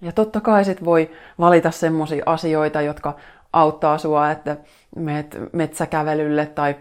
Ja 0.00 0.12
totta 0.12 0.40
kai 0.40 0.64
sit 0.64 0.85
voi 0.85 1.11
valita 1.38 1.71
semmoisia 1.71 2.23
asioita, 2.26 2.81
jotka 2.81 3.16
auttaa 3.52 3.99
sua, 3.99 4.31
että 4.31 4.57
meet 4.97 5.37
metsäkävelylle 5.52 6.47
tai 6.47 6.76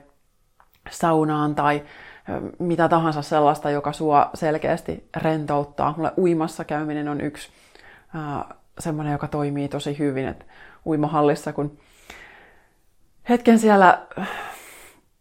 saunaan 0.90 1.56
tai 1.56 1.84
mitä 2.60 2.90
tahansa 2.90 3.22
sellaista, 3.22 3.70
joka 3.70 3.94
sua 3.94 4.30
selkeästi 4.34 5.10
rentouttaa. 5.16 5.94
Mulle 5.98 6.12
uimassa 6.18 6.64
käyminen 6.64 7.08
on 7.08 7.22
yksi 7.22 7.50
semmoinen, 8.80 9.12
joka 9.12 9.28
toimii 9.28 9.68
tosi 9.68 10.00
hyvin. 10.00 10.28
Että 10.28 10.46
uimahallissa, 10.86 11.54
kun 11.54 11.78
hetken 13.30 13.60
siellä 13.60 14.02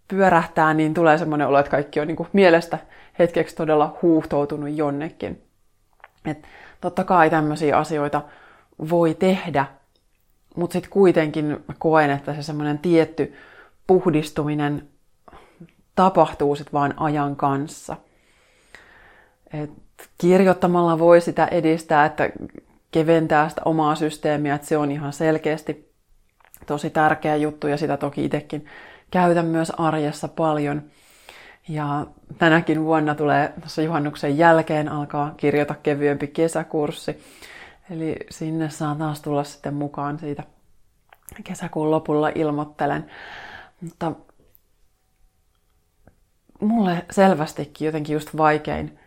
pyörähtää, 0.08 0.74
niin 0.74 0.94
tulee 0.94 1.18
semmoinen 1.18 1.46
olo, 1.46 1.58
että 1.58 1.70
kaikki 1.70 2.00
on 2.00 2.06
niin 2.06 2.16
kuin 2.16 2.28
mielestä 2.32 2.78
hetkeksi 3.18 3.56
todella 3.56 3.98
huuhtoutunut 4.02 4.76
jonnekin. 4.76 5.42
Et 6.26 6.46
totta 6.80 7.04
kai 7.04 7.30
tämmöisiä 7.30 7.78
asioita 7.78 8.22
voi 8.90 9.14
tehdä, 9.14 9.66
mutta 10.56 10.72
sitten 10.72 10.90
kuitenkin 10.90 11.64
koen, 11.78 12.10
että 12.10 12.34
se 12.34 12.42
semmoinen 12.42 12.78
tietty 12.78 13.34
puhdistuminen 13.86 14.88
tapahtuu 15.94 16.56
sitten 16.56 16.72
vaan 16.72 16.94
ajan 16.96 17.36
kanssa. 17.36 17.96
Et 19.52 19.70
kirjoittamalla 20.18 20.98
voi 20.98 21.20
sitä 21.20 21.46
edistää, 21.46 22.04
että 22.04 22.30
keventää 22.90 23.48
sitä 23.48 23.62
omaa 23.64 23.94
systeemiä, 23.94 24.54
että 24.54 24.66
se 24.66 24.76
on 24.76 24.90
ihan 24.90 25.12
selkeästi 25.12 25.92
tosi 26.66 26.90
tärkeä 26.90 27.36
juttu 27.36 27.66
ja 27.66 27.76
sitä 27.76 27.96
toki 27.96 28.24
itsekin 28.24 28.66
käytän 29.10 29.46
myös 29.46 29.70
arjessa 29.70 30.28
paljon. 30.28 30.82
Ja 31.68 32.06
tänäkin 32.38 32.84
vuonna 32.84 33.14
tulee 33.14 33.52
tuossa 33.60 33.82
juhannuksen 33.82 34.38
jälkeen 34.38 34.88
alkaa 34.88 35.34
kirjoita 35.36 35.74
kevyempi 35.82 36.26
kesäkurssi. 36.26 37.22
Eli 37.90 38.16
sinne 38.30 38.70
saa 38.70 38.94
taas 38.94 39.20
tulla 39.20 39.44
sitten 39.44 39.74
mukaan 39.74 40.18
siitä 40.18 40.42
kesäkuun 41.44 41.90
lopulla 41.90 42.28
ilmoittelen. 42.34 43.10
Mutta 43.80 44.12
mulle 46.66 47.04
selvästikin 47.10 47.86
jotenkin 47.86 48.14
just 48.14 48.36
vaikein 48.36 48.98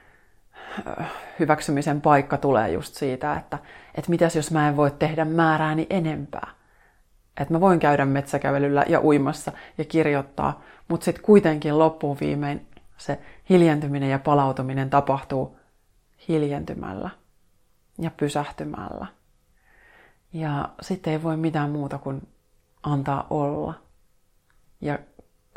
hyväksymisen 1.40 2.02
paikka 2.02 2.38
tulee 2.38 2.72
just 2.72 2.96
siitä, 2.96 3.36
että, 3.36 3.58
että 3.96 4.10
mitäs 4.10 4.36
jos 4.36 4.52
mä 4.52 4.70
en 4.70 4.78
voi 4.78 4.92
tehdä 4.92 5.26
määrääni 5.26 5.88
enempää. 5.90 6.48
Että 7.42 7.54
mä 7.54 7.62
voin 7.62 7.80
käydä 7.80 8.06
metsäkävelyllä 8.06 8.86
ja 8.88 9.02
uimassa 9.02 9.52
ja 9.78 9.86
kirjoittaa, 9.86 10.62
mutta 10.88 11.06
sitten 11.06 11.24
kuitenkin 11.24 11.80
loppuun 11.80 12.18
viimein 12.20 12.68
se 12.98 13.20
hiljentyminen 13.50 14.10
ja 14.10 14.20
palautuminen 14.20 14.90
tapahtuu 14.90 15.60
hiljentymällä 16.28 17.10
ja 18.00 18.12
pysähtymällä. 18.18 19.08
Ja 20.34 20.70
sitten 20.82 21.14
ei 21.14 21.24
voi 21.24 21.38
mitään 21.38 21.70
muuta 21.70 21.98
kuin 21.98 22.28
antaa 22.84 23.28
olla. 23.30 23.74
Ja 24.82 25.00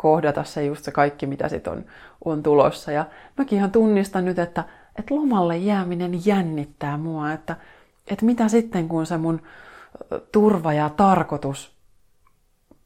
kohdata 0.01 0.45
se 0.45 0.65
just 0.65 0.85
se 0.85 0.91
kaikki, 0.91 1.27
mitä 1.27 1.49
sitten 1.49 1.73
on, 1.73 1.85
on 2.25 2.43
tulossa. 2.43 2.93
Ja 2.93 3.07
mäkin 3.37 3.57
ihan 3.57 3.73
tunnistan 3.73 4.25
nyt, 4.25 4.39
että 4.39 4.65
että 4.99 5.15
lomalle 5.15 5.57
jääminen 5.57 6.27
jännittää 6.27 6.97
mua, 6.97 7.33
että, 7.33 7.57
että 8.07 8.25
mitä 8.25 8.49
sitten 8.49 8.89
kun 8.89 9.07
se 9.07 9.17
mun 9.17 9.43
turva 10.33 10.73
ja 10.73 10.89
tarkoitus 10.89 11.77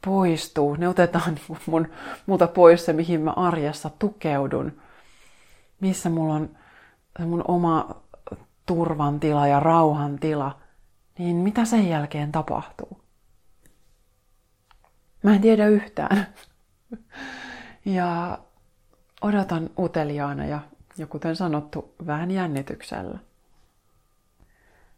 poistuu, 0.04 0.74
ne 0.74 0.88
otetaan 0.88 1.34
niin 1.48 1.58
mun, 1.66 1.88
multa 2.26 2.46
pois 2.46 2.84
se, 2.84 2.92
mihin 2.92 3.20
mä 3.20 3.30
arjessa 3.30 3.90
tukeudun, 3.98 4.72
missä 5.80 6.10
mulla 6.10 6.34
on 6.34 6.50
se 7.18 7.24
mun 7.24 7.44
oma 7.48 8.02
turvan 8.66 9.20
tila 9.20 9.46
ja 9.46 9.60
rauhan 9.60 10.18
tila, 10.18 10.58
niin 11.18 11.36
mitä 11.36 11.64
sen 11.64 11.88
jälkeen 11.88 12.32
tapahtuu? 12.32 13.00
Mä 15.22 15.34
en 15.34 15.40
tiedä 15.40 15.68
yhtään. 15.68 16.26
Ja 17.84 18.38
odotan 19.22 19.70
uteliaana 19.78 20.46
ja 20.46 20.60
ja 20.98 21.06
kuten 21.06 21.36
sanottu, 21.36 21.94
vähän 22.06 22.30
jännityksellä. 22.30 23.18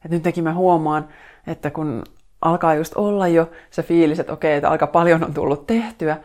Et 0.05 0.11
nytkin 0.11 0.45
mä 0.45 0.55
huomaan, 0.55 1.09
että 1.47 1.71
kun 1.71 2.03
alkaa 2.41 2.75
just 2.75 2.95
olla 2.97 3.29
jo 3.29 3.51
se 3.71 3.83
fiilis, 3.83 4.21
että 4.21 4.33
okei, 4.33 4.55
että 4.55 4.71
aika 4.71 4.87
paljon 4.87 5.25
on 5.25 5.35
tullut 5.35 5.67
tehtyä, 5.67 6.17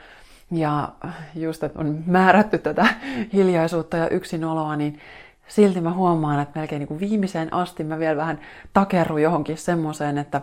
ja 0.52 0.90
just, 1.36 1.64
että 1.64 1.80
on 1.80 2.04
määrätty 2.06 2.58
tätä 2.58 2.86
hiljaisuutta 3.34 3.98
ja 3.98 4.10
yksinoloa, 4.10 4.76
niin 4.76 5.00
silti 5.48 5.82
mä 5.82 5.94
huomaan, 5.94 6.40
että 6.40 6.60
melkein 6.60 6.80
niin 6.80 6.88
kuin 6.88 7.00
viimeiseen 7.00 7.54
asti 7.54 7.84
mä 7.84 8.00
vielä 8.00 8.18
vähän 8.18 8.40
takerrun 8.74 9.22
johonkin 9.22 9.58
semmoiseen, 9.58 10.18
että, 10.18 10.42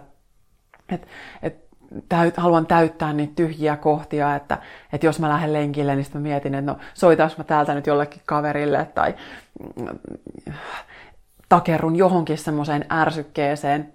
että, 0.89 1.07
että 1.43 1.68
täyt, 2.09 2.37
haluan 2.37 2.67
täyttää 2.67 3.13
niitä 3.13 3.33
tyhjiä 3.37 3.77
kohtia, 3.77 4.37
että, 4.37 4.59
että 4.93 5.07
jos 5.07 5.21
mä 5.21 5.29
lähden 5.29 5.53
lenkille, 5.53 5.95
niin 5.95 6.05
sitten 6.05 6.23
mä 6.23 6.29
mietin, 6.29 6.55
että 6.55 6.73
no 6.73 6.79
soitais 6.95 7.39
mä 7.39 7.45
täältä 7.45 7.75
nyt 7.75 7.87
jollekin 7.87 8.23
kaverille 8.27 8.89
tai 8.95 9.15
mm, 9.77 9.99
takerrun 11.49 11.97
johonkin 11.97 12.39
semmoiseen 12.39 12.85
ärsykkeeseen, 12.93 13.95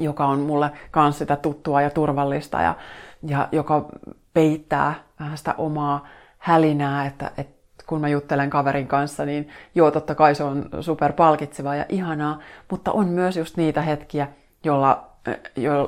joka 0.00 0.26
on 0.26 0.40
mulle 0.40 0.70
kans 0.90 1.18
sitä 1.18 1.36
tuttua 1.36 1.82
ja 1.82 1.90
turvallista 1.90 2.62
ja, 2.62 2.74
ja 3.22 3.48
joka 3.52 3.88
peittää 4.34 4.94
vähän 5.20 5.38
sitä 5.38 5.54
omaa 5.58 6.06
hälinää, 6.38 7.06
että, 7.06 7.30
että 7.38 7.56
kun 7.86 8.00
mä 8.00 8.08
juttelen 8.08 8.50
kaverin 8.50 8.88
kanssa, 8.88 9.24
niin 9.24 9.48
joo, 9.74 9.90
totta 9.90 10.14
kai 10.14 10.34
se 10.34 10.44
on 10.44 10.68
super 10.80 11.12
palkitsevaa 11.12 11.74
ja 11.74 11.84
ihanaa, 11.88 12.38
mutta 12.70 12.92
on 12.92 13.08
myös 13.08 13.36
just 13.36 13.56
niitä 13.56 13.82
hetkiä, 13.82 14.28
jolla 14.64 15.15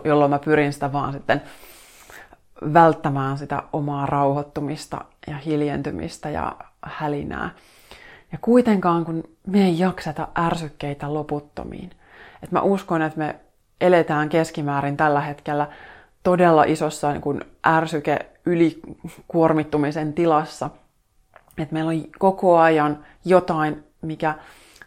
jolloin 0.04 0.30
mä 0.30 0.38
pyrin 0.38 0.72
sitä 0.72 0.92
vaan 0.92 1.12
sitten 1.12 1.42
välttämään 2.74 3.38
sitä 3.38 3.62
omaa 3.72 4.06
rauhoittumista 4.06 5.04
ja 5.26 5.36
hiljentymistä 5.36 6.30
ja 6.30 6.56
hälinää. 6.82 7.50
Ja 8.32 8.38
kuitenkaan, 8.40 9.04
kun 9.04 9.24
me 9.46 9.64
ei 9.64 9.78
jakseta 9.78 10.28
ärsykkeitä 10.38 11.14
loputtomiin. 11.14 11.90
Et 12.42 12.52
mä 12.52 12.60
uskon, 12.60 13.02
että 13.02 13.18
me 13.18 13.36
eletään 13.80 14.28
keskimäärin 14.28 14.96
tällä 14.96 15.20
hetkellä 15.20 15.68
todella 16.22 16.64
isossa 16.64 17.12
niin 17.12 17.20
kuin 17.20 17.44
ärsyke 17.66 18.18
ylikuormittumisen 18.46 20.12
tilassa. 20.12 20.70
Että 21.58 21.72
meillä 21.72 21.90
on 21.90 22.04
koko 22.18 22.58
ajan 22.58 23.04
jotain, 23.24 23.84
mikä 24.02 24.34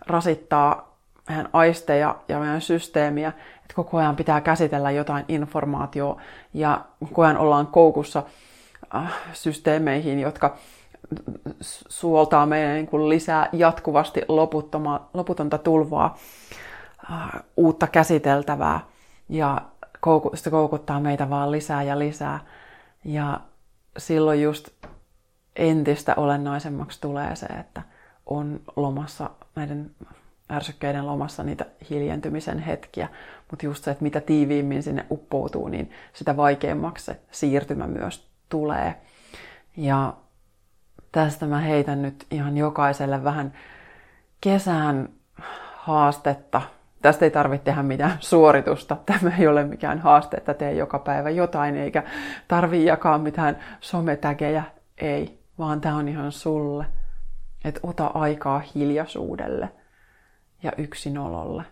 rasittaa 0.08 0.98
meidän 1.30 1.50
aisteja 1.54 2.16
ja 2.28 2.40
meidän 2.40 2.62
systeemiä, 2.62 3.32
koko 3.76 3.98
ajan 3.98 4.16
pitää 4.16 4.42
käsitellä 4.42 4.92
jotain 4.92 5.26
informaatiota 5.28 6.22
ja 6.54 6.86
koko 7.00 7.22
ajan 7.22 7.38
ollaan 7.38 7.68
koukussa 7.68 8.24
äh, 8.96 9.14
systeemeihin, 9.34 10.20
jotka 10.20 10.58
suoltaa 11.90 12.46
meidän 12.46 12.74
niin 12.74 12.88
kuin 12.88 13.10
lisää 13.10 13.50
jatkuvasti 13.54 14.22
loputonta 15.14 15.58
tulvaa, 15.58 16.18
äh, 17.12 17.44
uutta 17.58 17.88
käsiteltävää 17.88 18.80
ja 19.30 19.62
se 20.34 20.50
koukuttaa 20.50 21.00
meitä 21.00 21.30
vaan 21.30 21.52
lisää 21.52 21.84
ja 21.84 22.00
lisää. 22.00 22.40
Ja 23.06 23.40
silloin 23.98 24.42
just 24.42 24.70
entistä 25.56 26.14
olennaisemmaksi 26.18 27.02
tulee 27.02 27.36
se, 27.36 27.46
että 27.46 27.82
on 28.26 28.60
lomassa 28.76 29.30
näiden 29.56 29.92
ärsykkeiden 30.52 31.08
lomassa 31.08 31.44
niitä 31.44 31.66
hiljentymisen 31.90 32.60
hetkiä, 32.60 33.08
mutta 33.52 33.66
just 33.66 33.84
se, 33.84 33.92
että 33.92 34.04
mitä 34.04 34.22
tiiviimmin 34.22 34.84
sinne 34.84 35.06
uppoutuu, 35.12 35.68
niin 35.68 35.92
sitä 36.14 36.38
vaikeammaksi 36.38 37.06
se 37.06 37.20
siirtymä 37.32 37.88
myös 37.88 38.28
tulee. 38.50 38.96
Ja 39.78 40.14
tästä 41.12 41.46
mä 41.46 41.60
heitän 41.60 42.02
nyt 42.02 42.26
ihan 42.32 42.58
jokaiselle 42.58 43.24
vähän 43.24 43.54
kesän 44.42 45.10
haastetta. 45.76 46.62
Tästä 47.02 47.26
ei 47.26 47.32
tarvitse 47.32 47.66
tehdä 47.66 47.84
mitään 47.84 48.18
suoritusta. 48.20 48.98
Tämä 49.06 49.32
ei 49.40 49.48
ole 49.48 49.64
mikään 49.64 50.00
haaste, 50.00 50.38
että 50.38 50.54
tee 50.54 50.74
joka 50.74 51.00
päivä 51.00 51.30
jotain, 51.30 51.76
eikä 51.76 52.04
tarvi 52.48 52.86
jakaa 52.86 53.18
mitään 53.18 53.58
sometägejä. 53.80 54.64
Ei, 54.98 55.40
vaan 55.60 55.82
tämä 55.82 55.96
on 55.96 56.08
ihan 56.08 56.32
sulle. 56.32 56.86
Että 57.66 57.80
ota 57.84 58.06
aikaa 58.06 58.62
hiljaisuudelle 58.76 59.70
ja 60.64 60.72
yksinololle. 60.78 61.64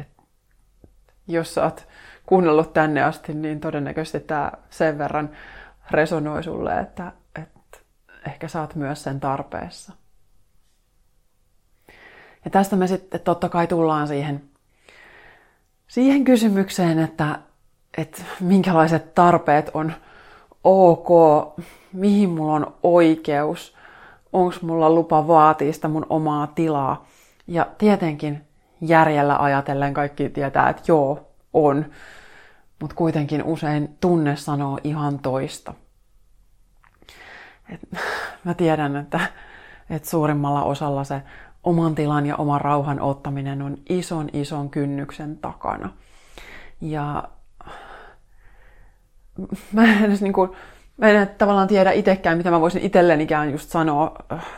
Et 0.00 0.08
jos 1.28 1.54
sä 1.54 1.64
oot 1.64 1.88
kuunnellut 2.26 2.72
tänne 2.72 3.02
asti, 3.02 3.34
niin 3.34 3.60
todennäköisesti 3.60 4.20
tämä 4.20 4.52
sen 4.70 4.98
verran 4.98 5.30
resonoi 5.90 6.42
sulle, 6.42 6.80
että, 6.80 7.12
että 7.42 7.78
ehkä 8.26 8.48
saat 8.48 8.74
myös 8.74 9.02
sen 9.02 9.20
tarpeessa. 9.20 9.92
Ja 12.44 12.50
tästä 12.50 12.76
me 12.76 12.86
sitten 12.86 13.20
totta 13.20 13.48
kai 13.48 13.66
tullaan 13.66 14.08
siihen, 14.08 14.42
siihen 15.88 16.24
kysymykseen, 16.24 16.98
että, 16.98 17.38
että 17.98 18.22
minkälaiset 18.40 19.14
tarpeet 19.14 19.70
on 19.74 19.92
ok, 20.64 21.08
mihin 21.92 22.30
mulla 22.30 22.52
on 22.52 22.74
oikeus, 22.82 23.76
onko 24.32 24.56
mulla 24.62 24.90
lupa 24.90 25.26
vaatia 25.26 25.72
sitä 25.72 25.88
mun 25.88 26.06
omaa 26.08 26.46
tilaa. 26.46 27.06
Ja 27.46 27.66
tietenkin 27.78 28.44
järjellä 28.80 29.36
ajatellen 29.36 29.94
kaikki 29.94 30.28
tietää, 30.28 30.68
että 30.68 30.82
joo, 30.88 31.32
on. 31.52 31.86
Mutta 32.80 32.96
kuitenkin 32.96 33.42
usein 33.42 33.96
tunne 34.00 34.36
sanoo 34.36 34.78
ihan 34.84 35.18
toista. 35.18 35.74
Et 37.70 37.80
mä 38.44 38.54
tiedän, 38.54 38.96
että, 38.96 39.20
että 39.90 40.08
suurimmalla 40.08 40.62
osalla 40.64 41.04
se 41.04 41.22
oman 41.64 41.94
tilan 41.94 42.26
ja 42.26 42.36
oman 42.36 42.60
rauhan 42.60 43.00
ottaminen 43.00 43.62
on 43.62 43.78
ison 43.88 44.28
ison 44.32 44.70
kynnyksen 44.70 45.38
takana. 45.38 45.92
Ja 46.80 47.28
mä 49.72 49.84
en 49.84 50.04
edes 50.04 50.22
niin 50.22 50.32
kuin, 50.32 50.50
mä 50.96 51.08
en 51.08 51.28
tavallaan 51.38 51.68
tiedä 51.68 51.92
itsekään, 51.92 52.38
mitä 52.38 52.50
mä 52.50 52.60
voisin 52.60 52.82
itsellenikään 52.82 53.52
just 53.52 53.70
sanoa 53.70 54.16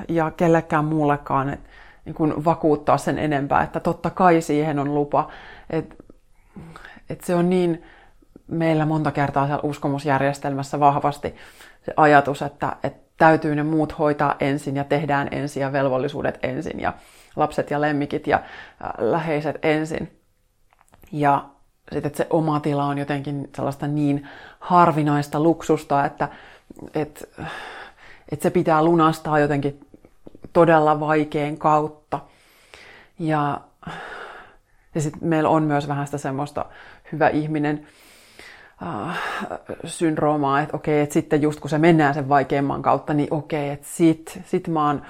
ja 0.09 0.31
kellekään 0.31 0.85
muullekaan, 0.85 1.51
että 1.51 1.68
niin 2.09 2.15
kuin 2.15 2.45
vakuuttaa 2.45 2.99
sen 2.99 3.19
enempää, 3.19 3.63
että 3.63 3.81
totta 3.81 4.11
kai 4.11 4.41
siihen 4.41 4.79
on 4.79 4.95
lupa. 4.95 5.29
Että 5.71 5.95
et 7.11 7.21
se 7.25 7.35
on 7.35 7.51
niin 7.51 7.83
meillä 8.47 8.87
monta 8.87 9.11
kertaa 9.11 9.47
siellä 9.47 9.61
uskomusjärjestelmässä 9.63 10.81
vahvasti 10.81 11.35
se 11.83 11.93
ajatus, 11.97 12.43
että, 12.43 12.77
että 12.83 13.09
täytyy 13.17 13.55
ne 13.55 13.63
muut 13.63 13.99
hoitaa 13.99 14.37
ensin 14.41 14.77
ja 14.77 14.85
tehdään 14.85 15.29
ensin 15.31 15.61
ja 15.61 15.73
velvollisuudet 15.73 16.39
ensin 16.43 16.81
ja 16.81 16.93
lapset 17.37 17.71
ja 17.71 17.81
lemmikit 17.81 18.27
ja 18.27 18.37
äh, 18.37 18.91
läheiset 18.99 19.59
ensin. 19.63 20.21
Ja 21.13 21.45
sitten 21.93 22.15
se 22.15 22.27
oma 22.31 22.61
tila 22.61 22.85
on 22.85 22.99
jotenkin 22.99 23.51
sellaista 23.57 23.87
niin 23.87 24.29
harvinaista 24.61 25.41
luksusta, 25.41 26.05
että, 26.05 26.29
että, 26.95 27.25
että 28.33 28.43
se 28.43 28.51
pitää 28.51 28.85
lunastaa 28.85 29.39
jotenkin 29.39 29.88
todella 30.53 31.01
vaikein 31.01 31.59
kautta. 31.59 32.21
Ja, 33.19 33.61
ja 34.95 35.01
sitten 35.01 35.29
meillä 35.29 35.49
on 35.49 35.63
myös 35.63 35.89
vähän 35.89 36.07
sitä 36.07 36.19
semmoista 36.19 36.65
hyvä 37.13 37.29
ihminen 37.29 37.87
äh, 38.83 39.19
syndroomaa, 39.85 40.61
että 40.61 40.77
okei, 40.77 41.01
että 41.01 41.13
sitten 41.13 41.43
just 41.43 41.61
kun 41.61 41.71
se 41.71 41.79
mennään 41.79 42.15
sen 42.15 42.29
vaikeimman 42.29 42.83
kautta, 42.83 43.15
niin 43.15 43.29
okei, 43.31 43.71
että 43.71 43.87
sit, 43.91 44.41
sit 44.47 44.69
mä 44.69 44.87
oon 44.87 45.03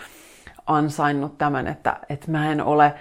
ansainnut 0.66 1.38
tämän, 1.38 1.66
että, 1.66 1.96
että 2.08 2.30
mä 2.30 2.52
en 2.52 2.64
ole 2.64 2.94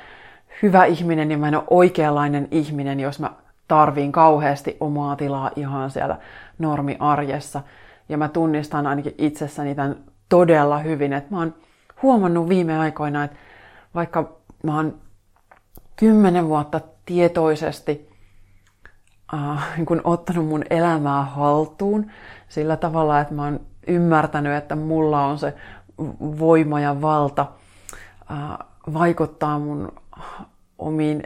hyvä 0.61 0.85
ihminen 0.85 1.31
ja 1.31 1.37
mä 1.37 1.47
en 1.47 1.55
ole 1.55 1.63
oikeanlainen 1.69 2.47
ihminen, 2.51 2.99
jos 2.99 3.19
mä 3.19 3.31
tarviin 3.67 4.11
kauheasti 4.11 4.77
omaa 4.79 5.15
tilaa 5.15 5.51
ihan 5.55 5.91
siellä 5.91 6.17
normiarjessa. 6.59 7.61
Ja 8.09 8.17
mä 8.17 8.29
tunnistan 8.29 8.87
ainakin 8.87 9.15
itsessäni 9.17 9.75
tämän 9.75 9.95
todella 10.29 10.77
hyvin, 10.77 11.13
että 11.13 11.31
mä 11.31 11.39
oon 11.39 11.53
huomannut 12.01 12.49
viime 12.49 12.77
aikoina, 12.77 13.23
että 13.23 13.37
vaikka 13.95 14.37
mä 14.63 14.75
oon 14.75 14.99
kymmenen 15.95 16.47
vuotta 16.47 16.81
tietoisesti 17.05 18.09
äh, 19.33 19.85
kun 19.85 20.01
ottanut 20.03 20.47
mun 20.47 20.63
elämää 20.69 21.23
haltuun 21.23 22.11
sillä 22.49 22.77
tavalla, 22.77 23.19
että 23.19 23.33
mä 23.33 23.43
oon 23.43 23.59
ymmärtänyt, 23.87 24.53
että 24.53 24.75
mulla 24.75 25.25
on 25.25 25.39
se 25.39 25.53
voima 26.19 26.79
ja 26.79 27.01
valta 27.01 27.45
äh, 28.31 28.67
vaikuttaa 28.93 29.59
mun 29.59 29.91
omiin 30.77 31.23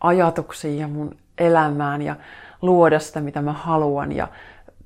ajatuksiin 0.00 0.78
ja 0.78 0.88
mun 0.88 1.16
elämään 1.38 2.02
ja 2.02 2.16
luoda 2.62 2.98
sitä, 2.98 3.20
mitä 3.20 3.42
mä 3.42 3.52
haluan. 3.52 4.12
Ja 4.12 4.28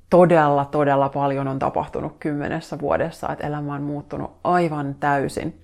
todella, 0.09 0.65
todella 0.65 1.09
paljon 1.09 1.47
on 1.47 1.59
tapahtunut 1.59 2.15
kymmenessä 2.19 2.79
vuodessa, 2.79 3.29
että 3.31 3.47
elämä 3.47 3.73
on 3.73 3.81
muuttunut 3.81 4.31
aivan 4.43 4.95
täysin. 4.99 5.61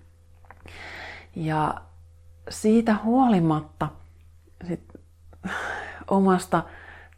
Ja 1.35 1.73
siitä 2.49 2.95
huolimatta, 3.03 3.87
sit, 4.67 4.83
omasta 6.07 6.63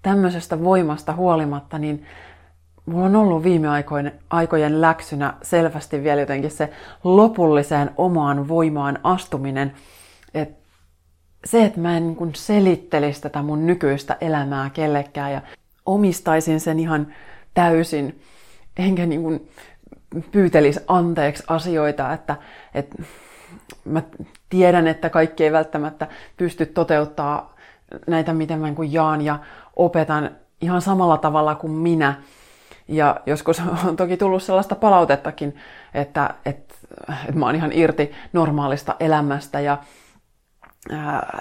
tämmöisestä 0.02 0.64
voimasta 0.64 1.14
huolimatta, 1.14 1.80
niin 1.80 2.06
mulla 2.86 3.06
on 3.06 3.16
ollut 3.16 3.44
viime 3.44 3.68
aikojen, 3.68 4.12
aikojen 4.30 4.82
läksynä 4.82 5.34
selvästi 5.42 6.04
vielä 6.04 6.22
jotenkin 6.22 6.52
se 6.52 6.74
lopulliseen 7.04 7.92
omaan 7.98 8.48
voimaan 8.48 9.00
astuminen. 9.04 9.74
että 10.34 10.66
se, 11.46 11.66
että 11.66 11.80
mä 11.80 11.98
en 11.98 12.08
niin 12.08 12.36
selittelisi 12.36 13.22
tätä 13.22 13.42
mun 13.42 13.66
nykyistä 13.66 14.18
elämää 14.22 14.70
kellekään 14.70 15.32
ja 15.32 15.42
omistaisin 15.86 16.60
sen 16.60 16.80
ihan 16.80 17.08
täysin, 17.54 18.22
enkä 18.78 19.06
niin 19.06 19.22
kuin 19.22 19.50
pyytelisi 20.32 20.80
anteeksi 20.88 21.44
asioita, 21.48 22.14
että, 22.14 22.36
että 22.74 23.04
mä 23.86 24.02
tiedän, 24.50 24.88
että 24.88 25.10
kaikki 25.10 25.44
ei 25.44 25.52
välttämättä 25.52 26.08
pysty 26.38 26.66
toteuttaa 26.66 27.56
näitä, 28.08 28.34
miten 28.34 28.60
mä 28.60 28.68
niin 28.68 28.94
jaan 28.94 29.22
ja 29.22 29.40
opetan 29.76 30.32
ihan 30.62 30.82
samalla 30.82 31.18
tavalla 31.18 31.56
kuin 31.56 31.74
minä. 31.74 32.16
Ja 32.88 33.22
joskus 33.26 33.62
on 33.88 33.96
toki 33.96 34.18
tullut 34.18 34.44
sellaista 34.44 34.76
palautettakin, 34.76 35.56
että, 35.94 36.34
että, 36.46 36.76
että 37.10 37.40
mä 37.40 37.46
oon 37.46 37.56
ihan 37.56 37.72
irti 37.74 38.12
normaalista 38.34 38.96
elämästä 39.00 39.60
ja 39.60 39.78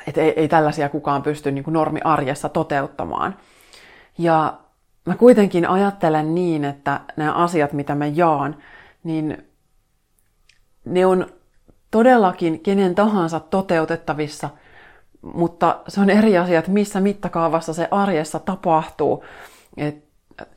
että 0.06 0.20
ei, 0.20 0.32
ei 0.36 0.48
tällaisia 0.48 0.88
kukaan 0.88 1.22
pysty 1.22 1.50
niin 1.50 1.64
normiarjessa 1.66 2.48
toteuttamaan. 2.48 3.36
Ja 4.18 4.58
mä 5.06 5.16
kuitenkin 5.16 5.68
ajattelen 5.68 6.34
niin, 6.34 6.64
että 6.64 7.00
nämä 7.16 7.32
asiat, 7.32 7.72
mitä 7.72 7.94
mä 7.94 8.06
jaan, 8.06 8.56
niin 9.04 9.44
ne 10.84 11.06
on 11.06 11.26
todellakin 11.90 12.60
kenen 12.60 12.94
tahansa 12.94 13.40
toteutettavissa, 13.40 14.50
mutta 15.22 15.80
se 15.88 16.00
on 16.00 16.10
eri 16.10 16.38
asia, 16.38 16.58
että 16.58 16.70
missä 16.70 17.00
mittakaavassa 17.00 17.72
se 17.72 17.88
arjessa 17.90 18.38
tapahtuu. 18.38 19.24
Et 19.76 20.04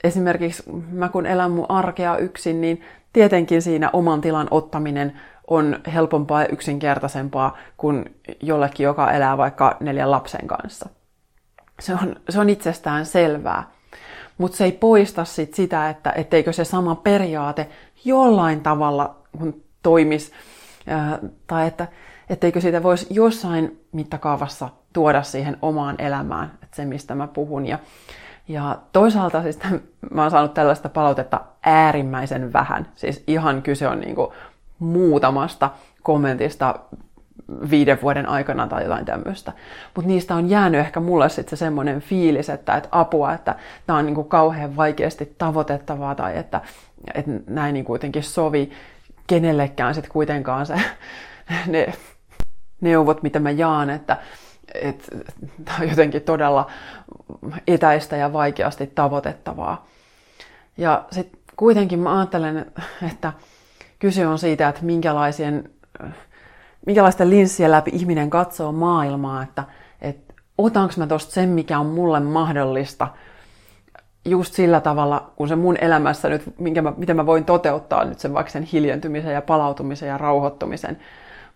esimerkiksi 0.03 0.63
mä 0.91 1.09
kun 1.09 1.25
elän 1.25 1.51
mun 1.51 1.65
arkea 1.69 2.17
yksin, 2.17 2.61
niin 2.61 2.81
tietenkin 3.13 3.61
siinä 3.61 3.89
oman 3.93 4.21
tilan 4.21 4.47
ottaminen 4.51 5.21
on 5.47 5.79
helpompaa 5.93 6.41
ja 6.41 6.47
yksinkertaisempaa 6.47 7.57
kuin 7.77 8.15
jollekin, 8.41 8.83
joka 8.83 9.11
elää 9.11 9.37
vaikka 9.37 9.77
neljän 9.79 10.11
lapsen 10.11 10.47
kanssa. 10.47 10.89
Se 11.79 11.93
on, 11.93 12.15
se 12.29 12.39
on 12.39 12.49
itsestään 12.49 13.05
selvää. 13.05 13.63
Mutta 14.37 14.57
se 14.57 14.63
ei 14.63 14.71
poista 14.71 15.25
sit 15.25 15.53
sitä, 15.53 15.89
että 15.89 16.11
etteikö 16.11 16.53
se 16.53 16.65
sama 16.65 16.95
periaate 16.95 17.69
jollain 18.05 18.61
tavalla 18.61 19.15
toimisi 19.83 20.31
tai 21.47 21.67
että 21.67 21.87
etteikö 22.29 22.61
siitä 22.61 22.83
voisi 22.83 23.07
jossain 23.09 23.79
mittakaavassa 23.91 24.69
tuoda 24.93 25.23
siihen 25.23 25.57
omaan 25.61 25.95
elämään, 26.01 26.51
että 26.63 26.75
se 26.75 26.85
mistä 26.85 27.15
mä 27.15 27.27
puhun. 27.27 27.65
Ja, 27.65 27.79
ja 28.47 28.77
toisaalta 28.91 29.41
siis 29.41 29.59
mä 30.11 30.21
oon 30.21 30.31
saanut 30.31 30.53
tällaista 30.53 30.89
palautetta 30.89 31.41
äärimmäisen 31.63 32.53
vähän. 32.53 32.87
Siis 32.95 33.23
ihan 33.27 33.61
kyse 33.61 33.87
on 33.87 33.99
niinku 33.99 34.33
muutamasta 34.79 35.69
kommentista 36.03 36.79
viiden 37.69 38.01
vuoden 38.01 38.29
aikana 38.29 38.67
tai 38.67 38.83
jotain 38.83 39.05
tämmöistä. 39.05 39.53
Mutta 39.95 40.07
niistä 40.07 40.35
on 40.35 40.49
jäänyt 40.49 40.81
ehkä 40.81 40.99
mulle 40.99 41.29
sitten 41.29 41.49
se 41.49 41.59
semmoinen 41.59 42.01
fiilis, 42.01 42.49
että, 42.49 42.75
että 42.75 42.89
apua, 42.91 43.33
että 43.33 43.55
tämä 43.87 43.99
on 43.99 44.05
niinku 44.05 44.23
kauhean 44.23 44.75
vaikeasti 44.75 45.35
tavoitettavaa 45.37 46.15
tai 46.15 46.37
että, 46.37 46.61
että 47.13 47.31
näin 47.47 47.73
niin 47.73 47.85
kuitenkin 47.85 48.23
sovi 48.23 48.71
kenellekään 49.27 49.95
sitten 49.95 50.11
kuitenkaan 50.11 50.65
se, 50.65 50.75
ne 51.67 51.93
neuvot, 52.81 53.23
mitä 53.23 53.39
mä 53.39 53.51
jaan, 53.51 53.89
että, 53.89 54.17
että 54.73 55.05
tämä 55.65 55.77
on 55.81 55.89
jotenkin 55.89 56.21
todella 56.21 56.71
etäistä 57.67 58.17
ja 58.17 58.33
vaikeasti 58.33 58.87
tavoitettavaa. 58.87 59.87
Ja 60.77 61.05
sitten 61.11 61.39
kuitenkin 61.55 61.99
mä 61.99 62.17
ajattelen, 62.17 62.71
että 63.11 63.33
kyse 63.99 64.27
on 64.27 64.39
siitä, 64.39 64.69
että 64.69 64.85
minkälaisen, 64.85 65.69
minkälaisten 66.87 67.29
linssien 67.29 67.71
läpi 67.71 67.91
ihminen 67.93 68.29
katsoo 68.29 68.71
maailmaa, 68.71 69.43
että, 69.43 69.63
että 70.01 70.33
otanko 70.57 70.93
mä 70.97 71.07
tosta 71.07 71.31
sen, 71.31 71.49
mikä 71.49 71.79
on 71.79 71.85
mulle 71.85 72.19
mahdollista, 72.19 73.07
just 74.25 74.53
sillä 74.53 74.81
tavalla, 74.81 75.31
kun 75.35 75.47
se 75.47 75.55
mun 75.55 75.77
elämässä 75.81 76.29
nyt, 76.29 76.59
minkä 76.59 76.81
mä, 76.81 76.93
miten 76.97 77.15
mä 77.15 77.25
voin 77.25 77.45
toteuttaa 77.45 78.05
nyt 78.05 78.19
sen 78.19 78.33
vaikka 78.33 78.51
sen 78.51 78.63
hiljentymisen 78.63 79.33
ja 79.33 79.41
palautumisen 79.41 80.09
ja 80.09 80.17
rauhoittumisen, 80.17 80.97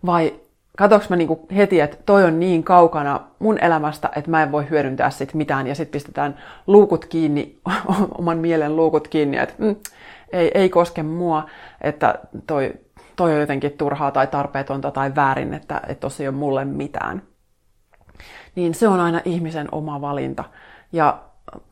vai 0.06 0.34
katsoinko 0.76 1.06
mä 1.10 1.16
niinku 1.16 1.46
heti, 1.56 1.80
että 1.80 1.96
toi 2.06 2.24
on 2.24 2.40
niin 2.40 2.64
kaukana 2.64 3.20
mun 3.38 3.58
elämästä, 3.58 4.10
että 4.16 4.30
mä 4.30 4.42
en 4.42 4.52
voi 4.52 4.70
hyödyntää 4.70 5.10
sit 5.10 5.34
mitään, 5.34 5.66
ja 5.66 5.74
sitten 5.74 5.92
pistetään 5.92 6.38
luukut 6.66 7.04
kiinni, 7.04 7.58
oman 8.18 8.38
mielen 8.38 8.76
luukut 8.76 9.08
kiinni, 9.08 9.38
että 9.38 9.54
mm, 9.58 9.76
ei, 10.32 10.50
ei 10.54 10.68
koske 10.68 11.02
mua, 11.02 11.46
että 11.80 12.18
toi, 12.46 12.72
toi 13.22 13.34
on 13.34 13.40
jotenkin 13.40 13.72
turhaa 13.72 14.10
tai 14.10 14.26
tarpeetonta 14.26 14.90
tai 14.90 15.14
väärin, 15.14 15.54
että, 15.54 15.80
että 15.88 16.00
tosi 16.00 16.22
ei 16.22 16.28
ole 16.28 16.36
mulle 16.36 16.64
mitään. 16.64 17.22
Niin 18.54 18.74
se 18.74 18.88
on 18.88 19.00
aina 19.00 19.20
ihmisen 19.24 19.68
oma 19.72 20.00
valinta. 20.00 20.44
Ja 20.92 21.18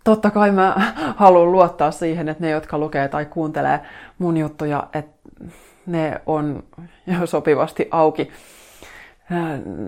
totta 0.05 0.31
kai 0.31 0.51
mä 0.51 0.75
haluan 1.17 1.53
luottaa 1.53 1.91
siihen, 1.91 2.29
että 2.29 2.45
ne, 2.45 2.51
jotka 2.51 2.79
lukee 2.79 3.09
tai 3.09 3.25
kuuntelee 3.25 3.81
mun 4.19 4.37
juttuja, 4.37 4.87
että 4.93 5.31
ne 5.87 6.21
on 6.27 6.63
jo 7.07 7.27
sopivasti 7.35 7.89
auki 7.91 8.31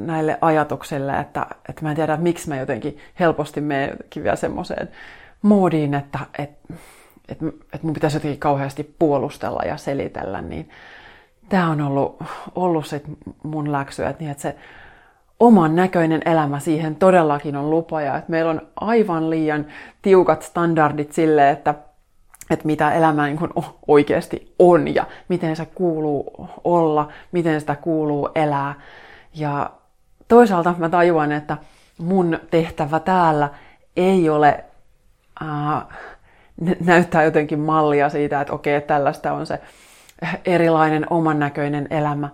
näille 0.06 0.38
ajatuksille, 0.40 1.18
että, 1.18 1.46
että 1.68 1.82
mä 1.82 1.90
en 1.90 1.96
tiedä, 1.96 2.16
miksi 2.16 2.48
mä 2.48 2.56
jotenkin 2.56 2.98
helposti 3.20 3.60
menen 3.60 3.96
vielä 4.16 4.36
semmoiseen 4.36 4.88
moodiin, 5.42 5.94
että, 5.94 6.18
että, 6.38 6.74
että, 7.28 7.46
että 7.46 7.86
mun 7.86 7.94
pitäisi 7.94 8.16
jotenkin 8.16 8.40
kauheasti 8.40 8.94
puolustella 8.98 9.62
ja 9.62 9.76
selitellä, 9.76 10.40
niin 10.42 10.68
tämä 11.48 11.70
on 11.70 11.80
ollut, 11.80 12.22
ollut 12.54 12.86
sit 12.86 13.04
mun 13.42 13.72
läksy, 13.72 14.04
että, 14.04 14.22
niin, 14.22 14.30
että 14.30 14.42
se 14.42 14.56
oman 15.40 15.76
näköinen 15.76 16.22
elämä 16.24 16.58
siihen 16.58 16.96
todellakin 16.96 17.56
on 17.56 17.70
lupa 17.70 18.00
ja 18.00 18.16
että 18.16 18.30
meillä 18.30 18.50
on 18.50 18.60
aivan 18.76 19.30
liian 19.30 19.66
tiukat 20.02 20.42
standardit 20.42 21.12
sille, 21.12 21.50
että, 21.50 21.74
että 22.50 22.66
mitä 22.66 22.92
elämä 22.92 23.26
niin 23.26 23.38
oikeasti 23.86 24.54
on 24.58 24.94
ja 24.94 25.06
miten 25.28 25.56
se 25.56 25.66
kuuluu 25.66 26.48
olla, 26.64 27.08
miten 27.32 27.60
sitä 27.60 27.76
kuuluu 27.76 28.28
elää. 28.34 28.74
Ja 29.34 29.70
toisaalta 30.28 30.74
mä 30.78 30.88
tajuan, 30.88 31.32
että 31.32 31.56
mun 31.98 32.38
tehtävä 32.50 33.00
täällä 33.00 33.48
ei 33.96 34.28
ole 34.28 34.64
äh, 35.42 35.82
näyttää 36.86 37.22
jotenkin 37.22 37.60
mallia 37.60 38.08
siitä, 38.08 38.40
että 38.40 38.52
okei, 38.52 38.80
tällaista 38.80 39.32
on 39.32 39.46
se 39.46 39.60
erilainen 40.44 41.06
oman 41.10 41.38
näköinen 41.38 41.86
elämä, 41.90 42.28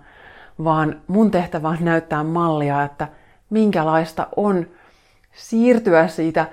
vaan 0.64 1.01
mun 1.07 1.31
tehtävä 1.31 1.68
on 1.68 1.77
näyttää 1.81 2.24
mallia, 2.24 2.83
että 2.83 3.09
minkälaista 3.51 4.27
on 4.37 4.66
siirtyä 5.33 6.09
siitä 6.09 6.46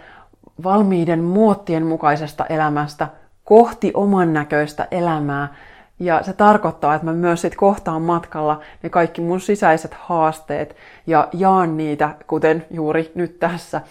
valmiiden 0.63 1.23
muottien 1.23 1.85
mukaisesta 1.85 2.45
elämästä 2.45 3.07
kohti 3.43 3.91
oman 3.93 4.33
näköistä 4.33 4.87
elämää, 4.91 5.53
ja 5.99 6.23
se 6.23 6.33
tarkoittaa, 6.33 6.95
että 6.95 7.05
mä 7.05 7.13
myös 7.13 7.41
sit 7.41 7.55
kohtaan 7.55 8.01
matkalla 8.01 8.61
ne 8.83 8.89
kaikki 8.89 9.21
mun 9.21 9.41
sisäiset 9.41 9.93
haasteet 9.93 10.75
ja 11.07 11.27
jaan 11.33 11.77
niitä, 11.77 12.15
kuten 12.27 12.65
juuri 12.71 13.11
nyt 13.15 13.39
tässä. 13.39 13.81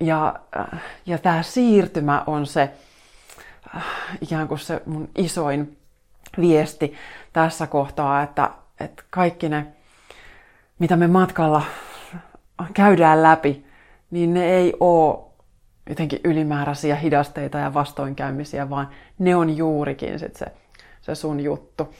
Ja, 0.00 0.34
äh, 0.56 0.82
ja 1.06 1.18
tämä 1.18 1.42
siirtymä 1.42 2.24
on 2.26 2.46
se 2.46 2.70
äh, 3.76 3.84
ikään 4.20 4.48
kuin 4.48 4.58
se 4.58 4.82
mun 4.86 5.08
isoin 5.18 5.76
viesti 6.40 6.94
tässä 7.32 7.66
kohtaa, 7.66 8.22
että, 8.22 8.50
että 8.80 9.02
kaikki 9.10 9.48
ne, 9.48 9.66
mitä 10.78 10.96
me 10.96 11.06
matkalla 11.06 11.62
käydään 12.74 13.22
läpi, 13.22 13.66
niin 14.10 14.34
ne 14.34 14.44
ei 14.44 14.74
ole 14.80 15.18
jotenkin 15.88 16.20
ylimääräisiä 16.24 16.96
hidasteita 16.96 17.58
ja 17.58 17.74
vastoinkäymisiä, 17.74 18.70
vaan 18.70 18.88
ne 19.18 19.36
on 19.36 19.56
juurikin 19.56 20.18
sit 20.18 20.36
se 20.36 20.46
se 21.02 21.14
sun 21.14 21.40
juttu, 21.40 21.94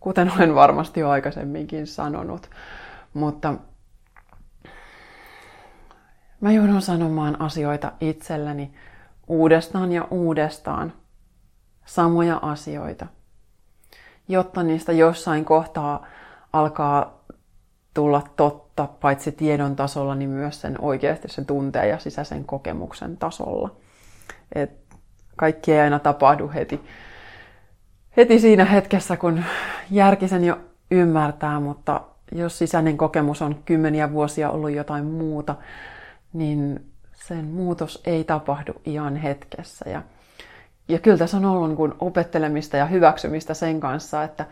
kuten 0.00 0.32
olen 0.36 0.54
varmasti 0.54 1.00
jo 1.00 1.10
aikaisemminkin 1.10 1.86
sanonut. 1.86 2.50
Mutta 3.14 3.54
mä 6.40 6.52
joudun 6.52 6.82
sanomaan 6.82 7.40
asioita 7.40 7.92
itselleni 8.00 8.74
uudestaan 9.26 9.92
ja 9.92 10.08
uudestaan, 10.10 10.92
samoja 11.84 12.36
asioita, 12.42 13.06
jotta 14.28 14.62
niistä 14.62 14.92
jossain 14.92 15.44
kohtaa 15.44 16.06
alkaa 16.52 17.24
tulla 17.94 18.22
totta, 18.36 18.88
paitsi 19.00 19.32
tiedon 19.32 19.76
tasolla, 19.76 20.14
niin 20.14 20.30
myös 20.30 20.60
sen 20.60 20.80
oikeasti 20.80 21.28
sen 21.28 21.46
tunteen 21.46 21.88
ja 21.88 21.98
sisäisen 21.98 22.44
kokemuksen 22.44 23.16
tasolla. 23.16 23.70
Et 24.54 24.70
kaikki 25.36 25.72
ei 25.72 25.80
aina 25.80 25.98
tapahdu 25.98 26.50
heti 26.54 26.80
heti 28.16 28.38
siinä 28.38 28.64
hetkessä, 28.64 29.16
kun 29.16 29.44
järki 29.90 30.28
sen 30.28 30.44
jo 30.44 30.58
ymmärtää, 30.90 31.60
mutta 31.60 32.00
jos 32.32 32.58
sisäinen 32.58 32.96
kokemus 32.96 33.42
on 33.42 33.62
kymmeniä 33.64 34.12
vuosia 34.12 34.50
ollut 34.50 34.70
jotain 34.70 35.04
muuta, 35.04 35.54
niin 36.32 36.92
sen 37.12 37.44
muutos 37.44 38.02
ei 38.06 38.24
tapahdu 38.24 38.72
ihan 38.84 39.16
hetkessä. 39.16 39.90
Ja, 39.90 40.02
ja 40.88 40.98
kyllä 40.98 41.18
tässä 41.18 41.36
on 41.36 41.44
ollut 41.44 41.68
niin 41.68 41.94
opettelemista 42.00 42.76
ja 42.76 42.86
hyväksymistä 42.86 43.54
sen 43.54 43.80
kanssa, 43.80 44.22
että, 44.22 44.44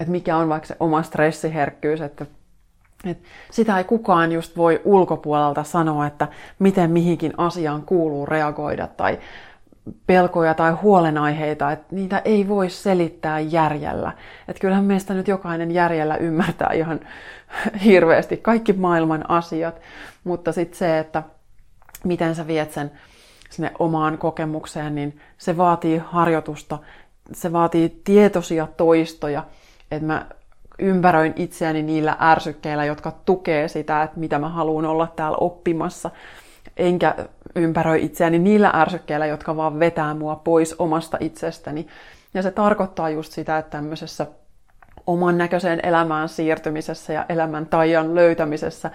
että 0.00 0.12
mikä 0.12 0.36
on 0.36 0.48
vaikka 0.48 0.66
se 0.66 0.76
oma 0.80 1.02
stressiherkkyys, 1.02 2.00
että, 2.00 2.26
että 3.04 3.28
sitä 3.50 3.78
ei 3.78 3.84
kukaan 3.84 4.32
just 4.32 4.56
voi 4.56 4.80
ulkopuolelta 4.84 5.64
sanoa, 5.64 6.06
että 6.06 6.28
miten 6.58 6.90
mihinkin 6.90 7.32
asiaan 7.36 7.82
kuuluu 7.82 8.26
reagoida 8.26 8.86
tai 8.86 9.18
pelkoja 10.06 10.54
tai 10.54 10.72
huolenaiheita, 10.72 11.72
että 11.72 11.86
niitä 11.90 12.22
ei 12.24 12.48
voi 12.48 12.70
selittää 12.70 13.40
järjellä. 13.40 14.12
Että 14.48 14.60
kyllähän 14.60 14.84
meistä 14.84 15.14
nyt 15.14 15.28
jokainen 15.28 15.70
järjellä 15.70 16.16
ymmärtää 16.16 16.72
ihan 16.72 17.00
hirveästi 17.84 18.36
kaikki 18.36 18.72
maailman 18.72 19.30
asiat, 19.30 19.80
mutta 20.24 20.52
sitten 20.52 20.78
se, 20.78 20.98
että 20.98 21.22
miten 22.04 22.34
sä 22.34 22.46
viet 22.46 22.72
sen 22.72 22.90
sinne 23.50 23.72
omaan 23.78 24.18
kokemukseen, 24.18 24.94
niin 24.94 25.20
se 25.38 25.56
vaatii 25.56 26.02
harjoitusta, 26.06 26.78
se 27.32 27.52
vaatii 27.52 28.00
tietoisia 28.04 28.68
toistoja, 28.76 29.44
että 29.90 30.06
mä 30.06 30.26
ympäröin 30.78 31.32
itseäni 31.36 31.82
niillä 31.82 32.16
ärsykkeillä, 32.20 32.84
jotka 32.84 33.12
tukee 33.24 33.68
sitä, 33.68 34.02
että 34.02 34.20
mitä 34.20 34.38
mä 34.38 34.48
haluan 34.48 34.86
olla 34.86 35.06
täällä 35.16 35.36
oppimassa 35.40 36.10
enkä 36.76 37.14
ympäröi 37.54 38.04
itseäni 38.04 38.38
niillä 38.38 38.70
ärsykkeillä, 38.74 39.26
jotka 39.26 39.56
vaan 39.56 39.78
vetää 39.78 40.14
mua 40.14 40.36
pois 40.36 40.74
omasta 40.78 41.16
itsestäni. 41.20 41.86
Ja 42.34 42.42
se 42.42 42.50
tarkoittaa 42.50 43.10
just 43.10 43.32
sitä, 43.32 43.58
että 43.58 43.70
tämmöisessä 43.70 44.26
oman 45.06 45.38
näköiseen 45.38 45.80
elämään 45.82 46.28
siirtymisessä 46.28 47.12
ja 47.12 47.26
elämän 47.28 47.66
taian 47.66 48.14
löytämisessä, 48.14 48.90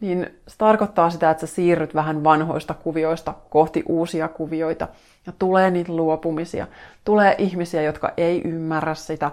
niin 0.00 0.30
se 0.46 0.54
tarkoittaa 0.58 1.10
sitä, 1.10 1.30
että 1.30 1.46
sä 1.46 1.54
siirryt 1.54 1.94
vähän 1.94 2.24
vanhoista 2.24 2.74
kuvioista 2.74 3.34
kohti 3.50 3.82
uusia 3.88 4.28
kuvioita. 4.28 4.88
Ja 5.26 5.32
tulee 5.38 5.70
niitä 5.70 5.92
luopumisia. 5.92 6.66
Tulee 7.04 7.34
ihmisiä, 7.38 7.82
jotka 7.82 8.12
ei 8.16 8.42
ymmärrä 8.44 8.94
sitä, 8.94 9.30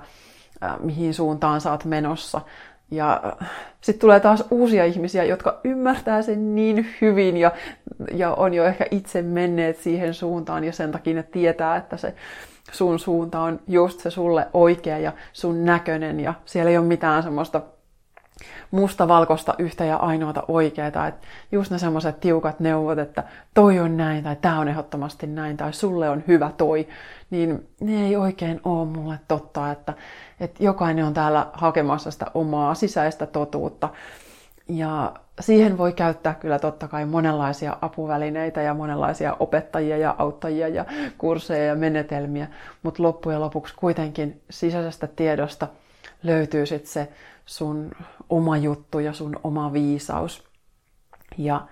mihin 0.80 1.14
suuntaan 1.14 1.62
sä 1.62 1.72
oot 1.72 1.86
menossa. 1.86 2.42
Ja 2.92 3.22
äh, 3.42 3.50
sitten 3.82 4.02
tulee 4.02 4.20
taas 4.20 4.44
uusia 4.52 4.86
ihmisiä, 4.86 5.24
jotka 5.24 5.60
ymmärtää 5.64 6.22
sen 6.22 6.56
niin 6.56 6.88
hyvin 7.02 7.38
ja, 7.38 7.52
ja 8.12 8.34
on 8.34 8.54
jo 8.54 8.66
ehkä 8.66 8.86
itse 8.92 9.22
menneet 9.22 9.78
siihen 9.78 10.14
suuntaan 10.14 10.64
ja 10.64 10.72
sen 10.72 10.92
takia 10.92 11.14
ne 11.14 11.24
tietää, 11.24 11.76
että 11.76 11.98
se 11.98 12.14
sun 12.72 13.00
suunta 13.00 13.40
on 13.40 13.60
just 13.68 14.00
se 14.00 14.10
sulle 14.10 14.48
oikea 14.54 15.00
ja 15.00 15.12
sun 15.34 15.66
näköinen 15.66 16.20
ja 16.20 16.34
siellä 16.46 16.72
ei 16.72 16.78
ole 16.78 16.86
mitään 16.86 17.24
semmoista 17.24 17.62
mustavalkoista 18.72 19.56
yhtä 19.58 19.86
ja 19.86 19.98
ainoata 19.98 20.44
oikeaa. 20.48 20.88
Että 20.88 21.28
just 21.52 21.72
ne 21.72 21.78
semmoiset 21.78 22.20
tiukat 22.20 22.60
neuvot, 22.60 23.00
että 23.00 23.24
toi 23.54 23.80
on 23.80 23.98
näin 23.98 24.24
tai 24.24 24.36
tämä 24.36 24.60
on 24.60 24.68
ehdottomasti 24.68 25.28
näin 25.28 25.58
tai 25.58 25.74
sulle 25.74 26.10
on 26.10 26.24
hyvä 26.28 26.52
toi, 26.58 26.88
niin 27.30 27.68
ne 27.82 28.06
ei 28.06 28.16
oikein 28.16 28.62
ole 28.64 28.86
mulle 28.86 29.20
totta, 29.28 29.72
että, 29.72 29.94
että 30.40 30.64
jokainen 30.64 31.06
on 31.06 31.14
täällä 31.14 31.48
hakemassa 31.54 32.12
sitä 32.12 32.26
omaa 32.34 32.76
sisäistä 32.76 33.26
totuutta. 33.26 33.90
Ja 34.68 35.14
siihen 35.40 35.78
voi 35.78 35.94
käyttää 35.94 36.34
kyllä 36.34 36.60
totta 36.60 36.88
kai 36.88 37.06
monenlaisia 37.06 37.78
apuvälineitä 37.82 38.62
ja 38.62 38.74
monenlaisia 38.74 39.38
opettajia 39.40 39.98
ja 39.98 40.16
auttajia 40.18 40.68
ja 40.68 40.86
kursseja 41.18 41.66
ja 41.66 41.76
menetelmiä, 41.76 42.48
mutta 42.84 43.04
loppujen 43.04 43.42
lopuksi 43.42 43.74
kuitenkin 43.76 44.42
sisäisestä 44.50 45.08
tiedosta 45.08 45.68
löytyy 46.24 46.66
sitten 46.66 46.92
se 46.92 47.12
sun 47.46 47.92
oma 48.30 48.58
juttu 48.58 49.00
ja 49.00 49.14
sun 49.14 49.40
oma 49.44 49.74
viisaus. 49.74 50.44
Ja 51.38 51.68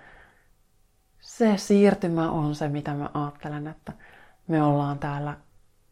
se 1.20 1.56
siirtymä 1.56 2.30
on 2.30 2.54
se, 2.54 2.68
mitä 2.68 2.94
mä 2.94 3.10
ajattelen, 3.14 3.66
että 3.66 3.92
me 4.48 4.62
ollaan 4.62 4.98
täällä 4.98 5.36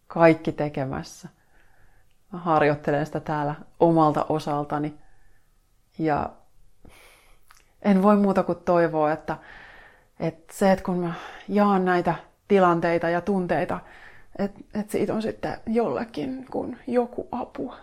kaikki 0.06 0.52
tekemässä. 0.52 1.28
Mä 2.32 2.38
harjoittelen 2.38 3.06
sitä 3.06 3.20
täällä 3.20 3.54
omalta 3.80 4.26
osaltani. 4.28 4.94
Ja 5.98 6.30
en 7.82 8.02
voi 8.02 8.16
muuta 8.16 8.42
kuin 8.42 8.58
toivoa, 8.58 9.12
että, 9.12 9.36
että 10.20 10.54
se, 10.54 10.72
että 10.72 10.84
kun 10.84 10.98
mä 10.98 11.12
jaan 11.48 11.84
näitä 11.84 12.14
tilanteita 12.48 13.08
ja 13.08 13.20
tunteita, 13.20 13.80
että, 14.38 14.60
että 14.74 14.92
siitä 14.92 15.14
on 15.14 15.22
sitten 15.22 15.56
jollekin 15.66 16.46
kun 16.50 16.76
joku 16.86 17.28
apu. 17.32 17.74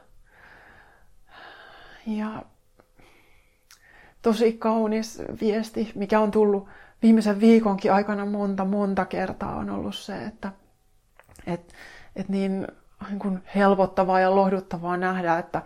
Ja 2.08 2.44
tosi 4.22 4.54
kaunis 4.54 5.22
viesti, 5.42 5.92
mikä 5.96 6.20
on 6.20 6.32
tullut 6.32 6.68
viimeisen 7.02 7.40
viikonkin 7.40 7.94
aikana 7.94 8.26
monta, 8.26 8.66
monta 8.66 9.06
kertaa, 9.06 9.56
on 9.56 9.70
ollut 9.70 9.96
se, 9.96 10.26
että 10.26 10.52
et, 11.48 11.74
et 12.16 12.30
niin, 12.30 12.68
niin 13.10 13.20
kuin 13.20 13.44
helpottavaa 13.56 14.20
ja 14.20 14.36
lohduttavaa 14.36 14.98
nähdä, 14.98 15.38
että 15.38 15.58
et 15.58 15.66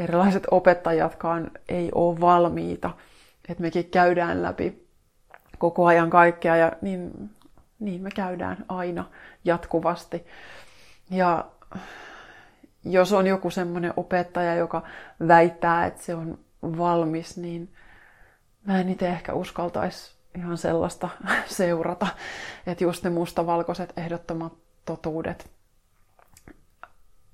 erilaiset 0.00 0.46
opettajatkaan 0.50 1.50
ei 1.68 1.90
ole 1.94 2.20
valmiita. 2.20 2.90
Että 3.48 3.62
mekin 3.62 3.90
käydään 3.90 4.42
läpi 4.42 4.86
koko 5.58 5.86
ajan 5.86 6.10
kaikkea 6.10 6.56
ja 6.56 6.72
niin, 6.82 7.30
niin 7.78 8.02
me 8.02 8.10
käydään 8.10 8.64
aina 8.68 9.04
jatkuvasti. 9.44 10.26
Ja 11.10 11.44
jos 12.84 13.12
on 13.12 13.26
joku 13.26 13.50
semmoinen 13.50 13.92
opettaja, 13.96 14.54
joka 14.54 14.82
väittää, 15.28 15.86
että 15.86 16.02
se 16.02 16.14
on 16.14 16.38
valmis, 16.62 17.36
niin 17.36 17.74
mä 18.64 18.80
en 18.80 18.88
itse 18.88 19.08
ehkä 19.08 19.32
uskaltaisi 19.32 20.16
ihan 20.38 20.58
sellaista 20.58 21.08
seurata. 21.46 22.06
Että 22.66 22.84
just 22.84 23.04
ne 23.04 23.10
mustavalkoiset 23.10 23.92
ehdottomat 23.96 24.52
totuudet 24.84 25.50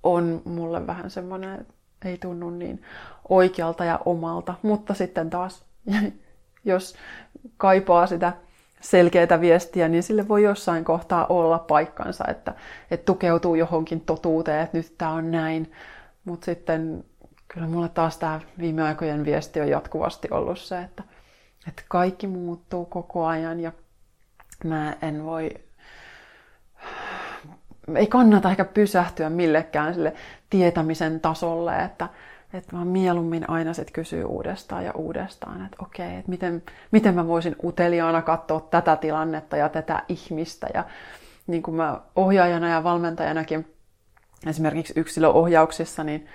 on 0.02 0.42
mulle 0.44 0.87
vähän 0.87 1.11
semmoinen, 1.11 1.61
että 1.61 1.74
ei 2.04 2.18
tunnu 2.18 2.50
niin 2.50 2.82
oikealta 3.28 3.84
ja 3.84 4.00
omalta. 4.04 4.54
Mutta 4.62 4.94
sitten 4.94 5.30
taas, 5.30 5.64
jos 6.64 6.94
kaipaa 7.56 8.06
sitä 8.06 8.32
selkeää 8.80 9.40
viestiä, 9.40 9.88
niin 9.88 10.02
sille 10.02 10.28
voi 10.28 10.42
jossain 10.42 10.84
kohtaa 10.84 11.26
olla 11.26 11.58
paikkansa, 11.58 12.24
että, 12.28 12.54
että 12.90 13.04
tukeutuu 13.04 13.54
johonkin 13.54 14.00
totuuteen, 14.00 14.60
että 14.60 14.76
nyt 14.76 14.94
tämä 14.98 15.10
on 15.10 15.30
näin. 15.30 15.72
Mutta 16.24 16.44
sitten 16.44 17.04
kyllä 17.48 17.66
mulle 17.66 17.88
taas 17.88 18.18
tämä 18.18 18.40
viime 18.58 18.82
aikojen 18.82 19.24
viesti 19.24 19.60
on 19.60 19.68
jatkuvasti 19.68 20.28
ollut 20.30 20.58
se, 20.58 20.78
että, 20.78 21.02
että 21.68 21.82
kaikki 21.88 22.26
muuttuu 22.26 22.84
koko 22.84 23.26
ajan 23.26 23.60
ja 23.60 23.72
mä 24.64 24.96
en 25.02 25.24
voi, 25.24 25.50
ei 27.94 28.06
kannata 28.06 28.50
ehkä 28.50 28.64
pysähtyä 28.64 29.30
millekään 29.30 29.94
sille 29.94 30.12
tietämisen 30.52 31.20
tasolle, 31.20 31.78
että, 31.84 32.08
että 32.54 32.76
vaan 32.76 32.86
mieluummin 32.86 33.50
aina 33.50 33.72
sit 33.72 33.90
kysyy 33.90 34.24
uudestaan 34.24 34.84
ja 34.84 34.92
uudestaan, 34.92 35.64
että 35.64 35.76
okei, 35.82 36.16
että 36.16 36.30
miten, 36.30 36.62
miten 36.90 37.14
mä 37.14 37.26
voisin 37.26 37.56
uteliaana 37.64 38.22
katsoa 38.22 38.60
tätä 38.60 38.96
tilannetta 38.96 39.56
ja 39.56 39.68
tätä 39.68 40.02
ihmistä. 40.08 40.66
Ja 40.74 40.84
niin 41.46 41.62
kuin 41.62 41.74
mä 41.74 42.00
ohjaajana 42.16 42.68
ja 42.68 42.84
valmentajanakin 42.84 43.74
esimerkiksi 44.46 44.92
yksilöohjauksissa, 44.96 46.04
niin 46.04 46.26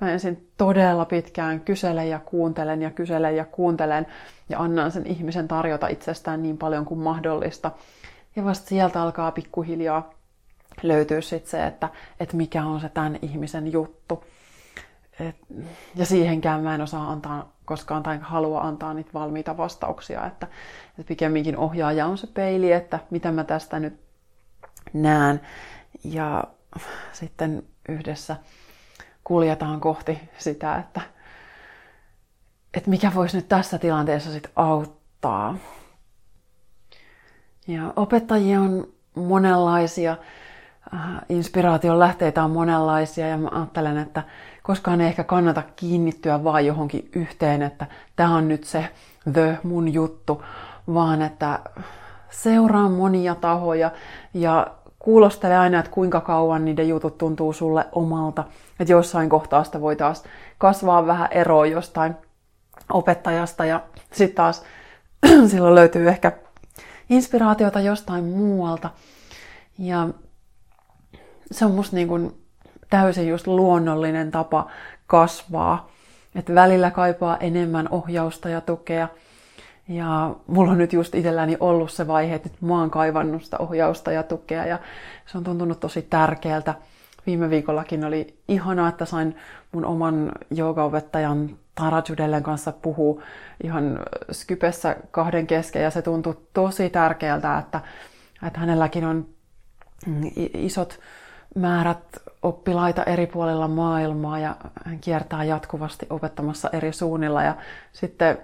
mä 0.00 0.10
ensin 0.10 0.50
todella 0.56 1.04
pitkään 1.04 1.60
kyselen 1.60 2.08
ja 2.08 2.18
kuuntelen 2.18 2.82
ja 2.82 2.90
kyselen 2.90 3.36
ja 3.36 3.44
kuuntelen 3.44 4.06
ja 4.48 4.58
annan 4.58 4.92
sen 4.92 5.06
ihmisen 5.06 5.48
tarjota 5.48 5.88
itsestään 5.88 6.42
niin 6.42 6.58
paljon 6.58 6.84
kuin 6.84 7.00
mahdollista. 7.00 7.70
Ja 8.36 8.44
vasta 8.44 8.68
sieltä 8.68 9.02
alkaa 9.02 9.32
pikkuhiljaa 9.32 10.19
löytyä 10.82 11.20
sitten 11.20 11.50
se, 11.50 11.66
että, 11.66 11.88
että 12.20 12.36
mikä 12.36 12.64
on 12.64 12.80
se 12.80 12.88
tämän 12.88 13.18
ihmisen 13.22 13.72
juttu. 13.72 14.24
Et, 15.20 15.36
ja 15.94 16.06
siihenkään 16.06 16.62
mä 16.62 16.74
en 16.74 16.80
osaa 16.80 17.10
antaa 17.10 17.52
koskaan 17.64 18.02
tai 18.02 18.18
halua 18.22 18.60
antaa 18.60 18.94
niitä 18.94 19.10
valmiita 19.14 19.56
vastauksia, 19.56 20.26
että, 20.26 20.46
että 20.88 21.08
pikemminkin 21.08 21.56
ohjaaja 21.56 22.06
on 22.06 22.18
se 22.18 22.26
peili, 22.26 22.72
että 22.72 22.98
mitä 23.10 23.32
mä 23.32 23.44
tästä 23.44 23.80
nyt 23.80 24.00
näen. 24.92 25.40
Ja 26.04 26.44
sitten 27.12 27.62
yhdessä 27.88 28.36
kuljetaan 29.24 29.80
kohti 29.80 30.20
sitä, 30.38 30.76
että, 30.76 31.00
että 32.74 32.90
mikä 32.90 33.12
voisi 33.14 33.36
nyt 33.36 33.48
tässä 33.48 33.78
tilanteessa 33.78 34.32
sitten 34.32 34.52
auttaa. 34.56 35.56
Ja 37.68 37.92
opettajia 37.96 38.60
on 38.60 38.88
monenlaisia, 39.14 40.16
inspiraation 41.28 41.98
lähteitä 41.98 42.44
on 42.44 42.50
monenlaisia 42.50 43.28
ja 43.28 43.38
mä 43.38 43.48
ajattelen, 43.52 43.98
että 43.98 44.22
koskaan 44.62 45.00
ei 45.00 45.06
ehkä 45.06 45.24
kannata 45.24 45.62
kiinnittyä 45.76 46.44
vaan 46.44 46.66
johonkin 46.66 47.10
yhteen, 47.14 47.62
että 47.62 47.86
tämä 48.16 48.36
on 48.36 48.48
nyt 48.48 48.64
se 48.64 48.88
the 49.32 49.58
mun 49.62 49.92
juttu, 49.92 50.44
vaan 50.94 51.22
että 51.22 51.58
seuraa 52.30 52.88
monia 52.88 53.34
tahoja 53.34 53.90
ja 54.34 54.66
kuulostele 54.98 55.56
aina, 55.56 55.78
että 55.78 55.90
kuinka 55.90 56.20
kauan 56.20 56.64
niiden 56.64 56.88
jutut 56.88 57.18
tuntuu 57.18 57.52
sulle 57.52 57.86
omalta. 57.92 58.44
Että 58.80 58.92
jossain 58.92 59.28
kohtaa 59.28 59.64
sitä 59.64 59.80
voi 59.80 59.96
taas 59.96 60.24
kasvaa 60.58 61.06
vähän 61.06 61.28
eroa 61.30 61.66
jostain 61.66 62.14
opettajasta 62.92 63.64
ja 63.64 63.80
sitten 64.12 64.36
taas 64.36 64.62
silloin 65.50 65.74
löytyy 65.74 66.08
ehkä 66.08 66.32
inspiraatiota 67.10 67.80
jostain 67.80 68.24
muualta. 68.24 68.90
Ja 69.78 70.08
se 71.50 71.64
on 71.64 71.70
musta 71.70 71.96
niin 71.96 72.08
kuin 72.08 72.32
täysin 72.90 73.28
just 73.28 73.46
luonnollinen 73.46 74.30
tapa 74.30 74.66
kasvaa. 75.06 75.90
Että 76.34 76.54
välillä 76.54 76.90
kaipaa 76.90 77.36
enemmän 77.36 77.88
ohjausta 77.90 78.48
ja 78.48 78.60
tukea. 78.60 79.08
Ja 79.88 80.34
mulla 80.46 80.72
on 80.72 80.78
nyt 80.78 80.92
just 80.92 81.14
itselläni 81.14 81.56
ollut 81.60 81.92
se 81.92 82.06
vaihe, 82.06 82.34
että 82.34 82.48
nyt 82.48 82.62
mä 82.62 82.80
oon 82.80 82.90
kaivannut 82.90 83.44
sitä 83.44 83.58
ohjausta 83.58 84.12
ja 84.12 84.22
tukea 84.22 84.66
ja 84.66 84.78
se 85.26 85.38
on 85.38 85.44
tuntunut 85.44 85.80
tosi 85.80 86.02
tärkeältä. 86.02 86.74
Viime 87.26 87.50
viikollakin 87.50 88.04
oli 88.04 88.38
ihanaa, 88.48 88.88
että 88.88 89.04
sain 89.04 89.36
mun 89.72 89.84
oman 89.84 90.32
joogaopettajan 90.50 91.56
Tara 91.74 92.02
Judellen 92.08 92.42
kanssa 92.42 92.72
puhua 92.72 93.22
ihan 93.62 94.00
Skypessä 94.32 94.96
kahden 95.10 95.46
kesken 95.46 95.82
ja 95.82 95.90
se 95.90 96.02
tuntui 96.02 96.36
tosi 96.52 96.90
tärkeältä, 96.90 97.58
että, 97.58 97.80
että 98.46 98.60
hänelläkin 98.60 99.04
on 99.04 99.26
isot 100.54 101.00
määrät 101.54 102.04
oppilaita 102.42 103.04
eri 103.04 103.26
puolilla 103.26 103.68
maailmaa 103.68 104.38
ja 104.38 104.56
hän 104.84 104.98
kiertää 104.98 105.44
jatkuvasti 105.44 106.06
opettamassa 106.10 106.70
eri 106.72 106.92
suunnilla 106.92 107.42
ja 107.42 107.56
sitten 107.92 108.38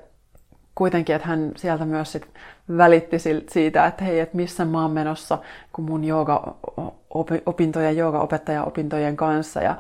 kuitenkin, 0.75 1.17
että 1.17 1.29
hän 1.29 1.53
sieltä 1.57 1.85
myös 1.85 2.13
sit 2.13 2.29
välitti 2.77 3.17
siitä, 3.51 3.87
että 3.87 4.05
hei, 4.05 4.21
että 4.21 4.37
missä 4.37 4.65
mä 4.65 4.83
oon 4.83 4.91
menossa, 4.91 5.39
kun 5.73 5.85
mun 5.85 6.05
jooga-opintojen, 6.05 7.97
jooga-opettaja-opintojen 7.97 9.17
kanssa 9.17 9.61
ja, 9.61 9.77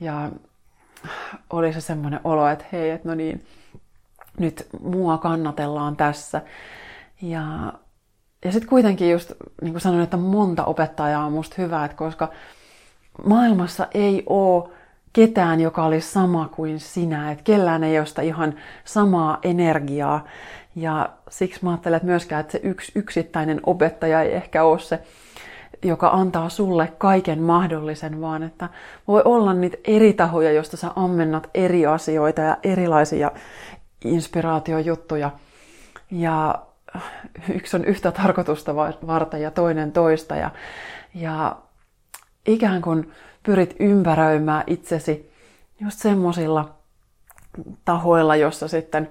ja 0.00 0.30
oli 1.50 1.72
se 1.72 1.80
semmoinen 1.80 2.20
olo, 2.24 2.48
että 2.48 2.64
hei, 2.72 2.90
että 2.90 3.08
no 3.08 3.14
niin, 3.14 3.44
nyt 4.38 4.66
mua 4.80 5.18
kannatellaan 5.18 5.96
tässä. 5.96 6.42
Ja, 7.22 7.72
ja 8.44 8.52
sitten 8.52 8.68
kuitenkin 8.68 9.10
just, 9.10 9.32
niin 9.62 9.72
kuin 9.72 9.80
sanoin, 9.80 10.02
että 10.02 10.16
monta 10.16 10.64
opettajaa 10.64 11.26
on 11.26 11.32
musta 11.32 11.54
hyvä, 11.58 11.84
että 11.84 11.96
koska 11.96 12.28
maailmassa 13.24 13.86
ei 13.94 14.22
ole 14.26 14.68
ketään, 15.12 15.60
joka 15.60 15.84
olisi 15.84 16.12
sama 16.12 16.48
kuin 16.48 16.80
sinä, 16.80 17.30
että 17.30 17.44
kellään 17.44 17.84
ei 17.84 17.98
ole 17.98 18.06
sitä 18.06 18.22
ihan 18.22 18.54
samaa 18.84 19.38
energiaa. 19.42 20.24
Ja 20.76 21.08
siksi 21.30 21.60
mä 21.62 21.70
ajattelen 21.70 21.96
että 21.96 22.06
myöskään, 22.06 22.40
että 22.40 22.52
se 22.52 22.60
yksi 22.62 22.92
yksittäinen 22.94 23.60
opettaja 23.66 24.22
ei 24.22 24.34
ehkä 24.34 24.64
ole 24.64 24.78
se 24.78 25.02
joka 25.84 26.08
antaa 26.08 26.48
sulle 26.48 26.92
kaiken 26.98 27.42
mahdollisen, 27.42 28.20
vaan 28.20 28.42
että 28.42 28.68
voi 29.08 29.22
olla 29.24 29.54
niitä 29.54 29.76
eri 29.84 30.12
tahoja, 30.12 30.52
joista 30.52 30.76
sä 30.76 30.90
ammennat 30.96 31.50
eri 31.54 31.86
asioita 31.86 32.40
ja 32.40 32.56
erilaisia 32.62 33.30
inspiraatiojuttuja. 34.04 35.30
Ja 36.10 36.54
yksi 37.54 37.76
on 37.76 37.84
yhtä 37.84 38.12
tarkoitusta 38.12 38.76
varten 39.06 39.42
ja 39.42 39.50
toinen 39.50 39.92
toista. 39.92 40.36
Ja, 40.36 40.50
ja 41.14 41.56
ikään 42.46 42.82
kuin 42.82 43.12
pyrit 43.42 43.76
ympäröimään 43.80 44.64
itsesi 44.66 45.30
just 45.80 45.98
semmoisilla 45.98 46.74
tahoilla, 47.84 48.36
jossa 48.36 48.68
sitten 48.68 49.10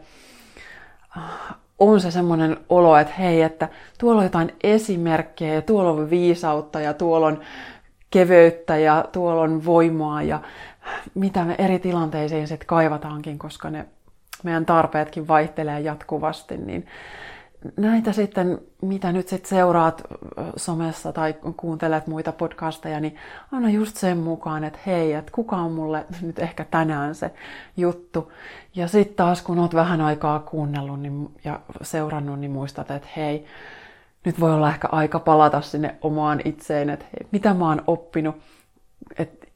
on 1.79 2.01
se 2.01 2.11
semmoinen 2.11 2.57
olo, 2.69 2.97
että 2.97 3.13
hei, 3.13 3.41
että 3.41 3.69
tuolla 3.97 4.19
on 4.19 4.25
jotain 4.25 4.55
esimerkkejä 4.63 5.53
ja 5.53 5.61
tuolla 5.61 5.89
on 5.89 6.09
viisautta 6.09 6.79
ja 6.79 6.93
tuolla 6.93 7.27
on 7.27 7.41
keveyttä 8.09 8.77
ja 8.77 9.05
tuolla 9.11 9.41
on 9.41 9.65
voimaa 9.65 10.23
ja 10.23 10.41
mitä 11.13 11.45
me 11.45 11.55
eri 11.57 11.79
tilanteisiin 11.79 12.47
sitten 12.47 12.67
kaivataankin, 12.67 13.39
koska 13.39 13.69
ne 13.69 13.85
meidän 14.43 14.65
tarpeetkin 14.65 15.27
vaihtelee 15.27 15.79
jatkuvasti, 15.79 16.57
niin 16.57 16.85
näitä 17.77 18.11
sitten, 18.11 18.61
mitä 18.81 19.11
nyt 19.11 19.27
sitten 19.27 19.49
seuraat 19.49 20.03
somessa 20.55 21.13
tai 21.13 21.35
kuuntelet 21.57 22.07
muita 22.07 22.31
podcasteja, 22.31 22.99
niin 22.99 23.15
anna 23.51 23.69
just 23.69 23.97
sen 23.97 24.17
mukaan, 24.17 24.63
että 24.63 24.79
hei, 24.85 25.13
että 25.13 25.31
kuka 25.31 25.55
on 25.55 25.71
mulle 25.71 26.05
nyt 26.21 26.39
ehkä 26.39 26.65
tänään 26.71 27.15
se 27.15 27.31
juttu. 27.77 28.31
Ja 28.75 28.87
sitten 28.87 29.15
taas, 29.15 29.41
kun 29.41 29.59
oot 29.59 29.73
vähän 29.73 30.01
aikaa 30.01 30.39
kuunnellut 30.39 31.01
niin, 31.01 31.29
ja 31.43 31.59
seurannut, 31.81 32.39
niin 32.39 32.51
muistat, 32.51 32.91
että 32.91 33.09
hei, 33.15 33.45
nyt 34.25 34.39
voi 34.39 34.53
olla 34.53 34.69
ehkä 34.69 34.87
aika 34.91 35.19
palata 35.19 35.61
sinne 35.61 35.95
omaan 36.01 36.41
itseen, 36.45 36.89
että 36.89 37.05
hei, 37.05 37.27
mitä 37.31 37.53
mä 37.53 37.69
oon 37.69 37.83
oppinut, 37.87 38.35
että 39.17 39.47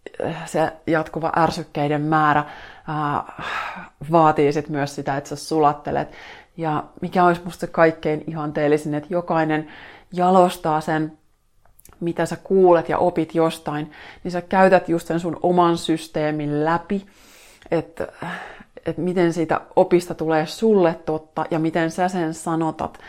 se 0.45 0.73
jatkuva 0.87 1.31
ärsykkeiden 1.37 2.01
määrä 2.01 2.45
ää, 2.87 3.43
vaatii 4.11 4.53
sit 4.53 4.69
myös 4.69 4.95
sitä, 4.95 5.17
että 5.17 5.29
sä 5.29 5.35
sulattelet 5.35 6.11
ja 6.57 6.83
mikä 7.01 7.25
olisi 7.25 7.41
musta 7.45 7.67
kaikkein 7.67 8.23
ihanteellisin, 8.27 8.93
että 8.93 9.13
jokainen 9.13 9.67
jalostaa 10.13 10.81
sen, 10.81 11.17
mitä 11.99 12.25
sä 12.25 12.37
kuulet 12.43 12.89
ja 12.89 12.97
opit 12.97 13.35
jostain, 13.35 13.91
niin 14.23 14.31
sä 14.31 14.41
käytät 14.41 14.89
just 14.89 15.07
sen 15.07 15.19
sun 15.19 15.39
oman 15.43 15.77
systeemin 15.77 16.65
läpi, 16.65 17.05
että, 17.71 18.07
että 18.85 19.01
miten 19.01 19.33
siitä 19.33 19.61
opista 19.75 20.15
tulee 20.15 20.45
sulle 20.45 20.99
totta 21.05 21.45
ja 21.51 21.59
miten 21.59 21.91
sä 21.91 22.07
sen 22.07 22.33
sanotat. 22.33 22.99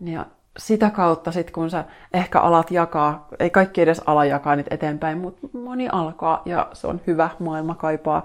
Ja 0.00 0.26
sitä 0.58 0.90
kautta 0.90 1.32
sitten 1.32 1.52
kun 1.52 1.70
sä 1.70 1.84
ehkä 2.14 2.40
alat 2.40 2.70
jakaa, 2.70 3.28
ei 3.38 3.50
kaikki 3.50 3.82
edes 3.82 4.02
ala 4.06 4.24
jakaa 4.24 4.56
niitä 4.56 4.74
eteenpäin, 4.74 5.18
mutta 5.18 5.48
moni 5.52 5.88
alkaa 5.92 6.42
ja 6.44 6.68
se 6.72 6.86
on 6.86 7.00
hyvä, 7.06 7.30
maailma 7.38 7.74
kaipaa 7.74 8.22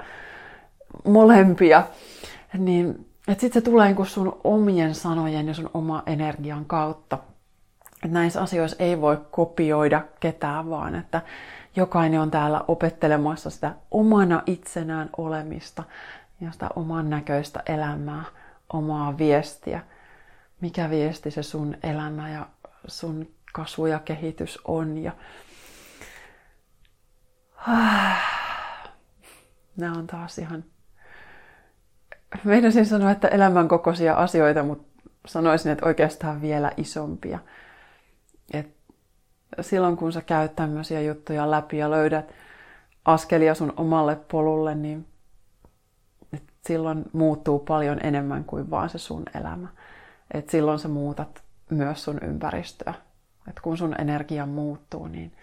molempia, 1.05 1.83
niin 2.57 3.10
että 3.27 3.41
sitten 3.41 3.61
se 3.61 3.65
tulee 3.65 3.93
niin 3.93 4.05
sun 4.05 4.39
omien 4.43 4.95
sanojen 4.95 5.47
ja 5.47 5.53
sun 5.53 5.69
oma 5.73 6.03
energian 6.05 6.65
kautta. 6.65 7.17
Että 7.95 8.07
näissä 8.07 8.41
asioissa 8.41 8.77
ei 8.79 9.01
voi 9.01 9.21
kopioida 9.31 10.01
ketään, 10.19 10.69
vaan 10.69 10.95
että 10.95 11.21
jokainen 11.75 12.21
on 12.21 12.31
täällä 12.31 12.65
opettelemassa 12.67 13.49
sitä 13.49 13.75
omana 13.91 14.43
itsenään 14.45 15.09
olemista 15.17 15.83
ja 16.41 16.51
sitä 16.51 16.69
oman 16.75 17.09
näköistä 17.09 17.63
elämää, 17.65 18.23
omaa 18.73 19.17
viestiä. 19.17 19.81
Mikä 20.61 20.89
viesti 20.89 21.31
se 21.31 21.43
sun 21.43 21.77
elämä 21.83 22.29
ja 22.29 22.47
sun 22.87 23.27
kasvu 23.53 23.85
ja 23.85 23.99
kehitys 23.99 24.59
on. 24.65 24.97
Ja... 24.97 25.11
Nämä 29.77 29.93
on 29.97 30.07
taas 30.07 30.37
ihan 30.37 30.63
meidän 32.43 32.71
siis 32.71 32.89
sanoa, 32.89 33.11
että 33.11 33.27
elämän 33.27 33.67
kokoisia 33.67 34.15
asioita, 34.15 34.63
mutta 34.63 35.01
sanoisin, 35.27 35.71
että 35.71 35.85
oikeastaan 35.85 36.41
vielä 36.41 36.71
isompia. 36.77 37.39
Et 38.53 38.75
silloin 39.61 39.97
kun 39.97 40.13
sä 40.13 40.21
käyt 40.21 40.55
tämmöisiä 40.55 41.01
juttuja 41.01 41.51
läpi 41.51 41.77
ja 41.77 41.91
löydät 41.91 42.33
askelia 43.05 43.55
sun 43.55 43.73
omalle 43.77 44.15
polulle, 44.15 44.75
niin 44.75 45.07
et 46.33 46.43
silloin 46.65 47.05
muuttuu 47.13 47.59
paljon 47.59 47.99
enemmän 48.03 48.43
kuin 48.43 48.69
vaan 48.69 48.89
se 48.89 48.97
sun 48.97 49.23
elämä. 49.39 49.67
Et 50.33 50.49
silloin 50.49 50.79
sä 50.79 50.87
muutat 50.87 51.43
myös 51.69 52.03
sun 52.03 52.19
ympäristöä. 52.23 52.93
Et 53.49 53.59
kun 53.59 53.77
sun 53.77 53.95
energia 54.01 54.45
muuttuu, 54.45 55.07
niin 55.07 55.33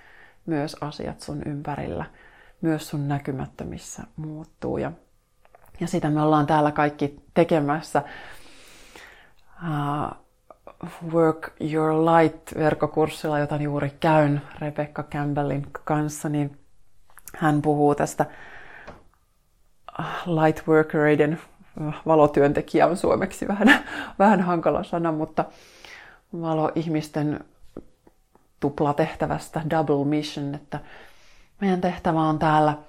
myös 0.46 0.76
asiat 0.80 1.20
sun 1.20 1.42
ympärillä, 1.46 2.04
myös 2.60 2.88
sun 2.88 3.08
näkymättömissä 3.08 4.02
muuttuu. 4.16 4.78
Ja 4.78 4.92
ja 5.80 5.86
sitä 5.86 6.10
me 6.10 6.22
ollaan 6.22 6.46
täällä 6.46 6.72
kaikki 6.72 7.20
tekemässä. 7.34 8.02
Uh, 9.62 10.28
Work 11.12 11.52
Your 11.60 11.92
Light-verkkokurssilla, 11.92 13.38
jota 13.38 13.56
juuri 13.56 13.92
käyn 14.00 14.42
Rebecca 14.58 15.02
Campbellin 15.02 15.66
kanssa, 15.84 16.28
niin 16.28 16.58
hän 17.36 17.62
puhuu 17.62 17.94
tästä 17.94 18.26
light 20.26 20.68
workereiden 20.68 21.40
valotyöntekijä 22.06 22.86
on 22.86 22.96
suomeksi 22.96 23.48
vähän, 23.48 23.84
vähän 24.18 24.40
hankala 24.40 24.84
sana, 24.84 25.12
mutta 25.12 25.44
valoihmisten 26.32 27.44
tuplatehtävästä, 28.60 29.62
double 29.70 30.04
mission, 30.04 30.54
että 30.54 30.80
meidän 31.60 31.80
tehtävä 31.80 32.20
on 32.20 32.38
täällä– 32.38 32.74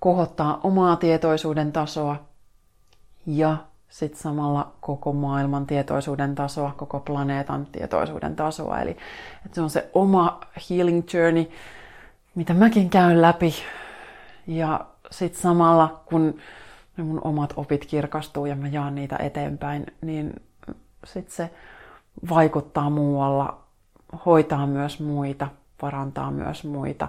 kohottaa 0.00 0.60
omaa 0.62 0.96
tietoisuuden 0.96 1.72
tasoa 1.72 2.16
ja 3.26 3.56
sitten 3.88 4.20
samalla 4.20 4.72
koko 4.80 5.12
maailman 5.12 5.66
tietoisuuden 5.66 6.34
tasoa, 6.34 6.74
koko 6.76 7.00
planeetan 7.00 7.66
tietoisuuden 7.66 8.36
tasoa. 8.36 8.80
Eli 8.80 8.90
että 9.46 9.54
se 9.54 9.60
on 9.60 9.70
se 9.70 9.90
oma 9.94 10.40
healing 10.70 11.02
journey, 11.14 11.46
mitä 12.34 12.54
mäkin 12.54 12.90
käyn 12.90 13.22
läpi. 13.22 13.54
Ja 14.46 14.80
sitten 15.10 15.42
samalla, 15.42 16.02
kun 16.06 16.34
ne 16.96 17.04
mun 17.04 17.20
omat 17.24 17.52
opit 17.56 17.86
kirkastuu 17.86 18.46
ja 18.46 18.56
mä 18.56 18.68
jaan 18.68 18.94
niitä 18.94 19.16
eteenpäin, 19.16 19.86
niin 20.00 20.42
sitten 21.04 21.34
se 21.36 21.50
vaikuttaa 22.28 22.90
muualla, 22.90 23.60
hoitaa 24.26 24.66
myös 24.66 25.00
muita, 25.00 25.48
parantaa 25.80 26.30
myös 26.30 26.64
muita. 26.64 27.08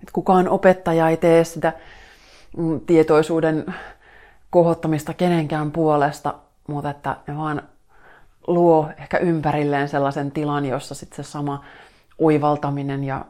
Että 0.00 0.12
kukaan 0.12 0.48
opettaja 0.48 1.08
ei 1.08 1.16
tee 1.16 1.44
sitä 1.44 1.72
mm, 2.56 2.80
tietoisuuden 2.80 3.74
kohottamista 4.50 5.14
kenenkään 5.14 5.72
puolesta, 5.72 6.34
mutta 6.68 6.90
että 6.90 7.16
ne 7.26 7.36
vaan 7.36 7.62
luo 8.46 8.88
ehkä 8.98 9.18
ympärilleen 9.18 9.88
sellaisen 9.88 10.30
tilan, 10.30 10.66
jossa 10.66 10.94
sitten 10.94 11.24
se 11.24 11.30
sama 11.30 11.64
uivaltaminen 12.20 13.04
ja 13.04 13.24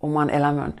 oman 0.00 0.30
elämän 0.30 0.74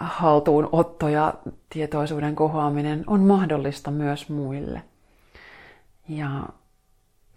haltuunotto 0.00 1.08
ja 1.08 1.34
tietoisuuden 1.68 2.36
kohoaminen 2.36 3.04
on 3.06 3.20
mahdollista 3.20 3.90
myös 3.90 4.28
muille. 4.28 4.82
Ja 6.08 6.28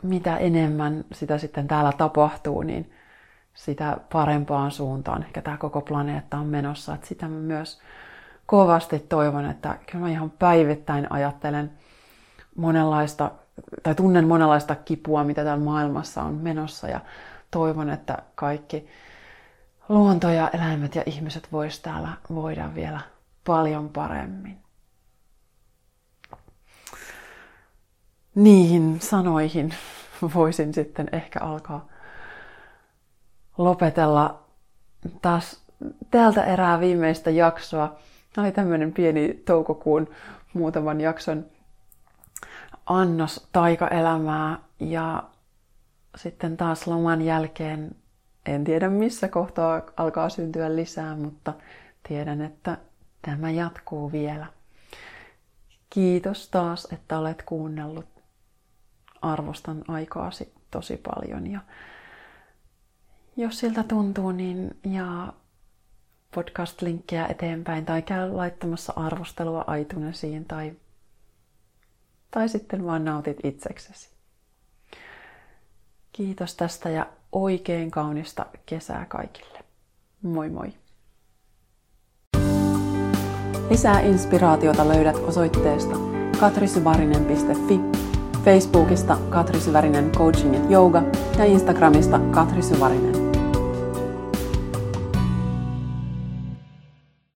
mitä 0.03 0.37
enemmän 0.37 1.05
sitä 1.13 1.37
sitten 1.37 1.67
täällä 1.67 1.91
tapahtuu, 1.91 2.61
niin 2.61 2.91
sitä 3.57 3.97
parempaan 4.11 4.71
suuntaan 4.71 5.23
ehkä 5.23 5.41
tämä 5.41 5.57
koko 5.57 5.81
planeetta 5.81 6.37
on 6.37 6.47
menossa. 6.47 6.93
Että 6.93 7.07
sitä 7.07 7.27
mä 7.27 7.39
myös 7.39 7.81
kovasti 8.45 8.99
toivon, 8.99 9.45
että 9.45 9.77
kyllä 9.91 10.05
mä 10.05 10.11
ihan 10.11 10.31
päivittäin 10.31 11.07
ajattelen 11.09 11.71
monenlaista, 12.55 13.31
tai 13.83 13.95
tunnen 13.95 14.27
monenlaista 14.27 14.75
kipua, 14.75 15.23
mitä 15.23 15.43
täällä 15.43 15.63
maailmassa 15.63 16.23
on 16.23 16.33
menossa 16.33 16.87
ja 16.87 16.99
toivon, 17.51 17.89
että 17.89 18.17
kaikki 18.35 18.87
luonto 19.89 20.29
ja 20.29 20.49
eläimet 20.53 20.95
ja 20.95 21.03
ihmiset 21.05 21.51
vois 21.51 21.79
täällä 21.79 22.09
voida 22.33 22.75
vielä 22.75 22.99
paljon 23.45 23.89
paremmin. 23.89 24.57
Niihin 28.35 29.01
sanoihin 29.01 29.73
voisin 30.35 30.73
sitten 30.73 31.09
ehkä 31.11 31.39
alkaa 31.39 31.96
lopetella 33.57 34.43
taas 35.21 35.61
täältä 36.11 36.43
erää 36.43 36.79
viimeistä 36.79 37.29
jaksoa. 37.29 37.95
Tämä 38.33 38.45
oli 38.45 38.51
tämmöinen 38.51 38.93
pieni 38.93 39.41
toukokuun 39.45 40.07
muutaman 40.53 41.01
jakson 41.01 41.45
annos 42.85 43.49
taikaelämää 43.51 44.59
ja 44.79 45.23
sitten 46.15 46.57
taas 46.57 46.87
loman 46.87 47.21
jälkeen 47.21 47.95
en 48.45 48.63
tiedä 48.63 48.89
missä 48.89 49.27
kohtaa 49.27 49.81
alkaa 49.97 50.29
syntyä 50.29 50.75
lisää, 50.75 51.15
mutta 51.15 51.53
tiedän, 52.07 52.41
että 52.41 52.77
tämä 53.21 53.51
jatkuu 53.51 54.11
vielä. 54.11 54.45
Kiitos 55.89 56.49
taas, 56.49 56.87
että 56.91 57.19
olet 57.19 57.43
kuunnellut. 57.45 58.05
Arvostan 59.21 59.83
aikaasi 59.87 60.53
tosi 60.71 60.97
paljon 60.97 61.47
ja 61.47 61.59
jos 63.37 63.59
siltä 63.59 63.83
tuntuu, 63.83 64.31
niin 64.31 64.77
ja 64.85 65.33
podcast-linkkejä 66.35 67.27
eteenpäin 67.27 67.85
tai 67.85 68.01
käy 68.01 68.31
laittamassa 68.31 68.93
arvostelua 68.95 69.65
iTunesiin 69.81 70.45
tai, 70.45 70.73
tai 72.31 72.49
sitten 72.49 72.85
vaan 72.85 73.05
nautit 73.05 73.37
itseksesi. 73.43 74.09
Kiitos 76.11 76.55
tästä 76.55 76.89
ja 76.89 77.07
oikein 77.31 77.91
kaunista 77.91 78.45
kesää 78.65 79.05
kaikille. 79.05 79.59
Moi 80.21 80.49
moi! 80.49 80.73
Lisää 83.69 83.99
inspiraatiota 83.99 84.87
löydät 84.87 85.15
osoitteesta 85.15 85.95
katrisyvarinen.fi, 86.39 87.79
Facebookista 88.45 89.17
Katri 89.29 89.59
Syvärinen 89.59 90.11
Coaching 90.11 90.53
ja 90.53 90.77
Yoga 90.77 91.03
ja 91.37 91.45
Instagramista 91.45 92.19
Katri. 92.19 92.61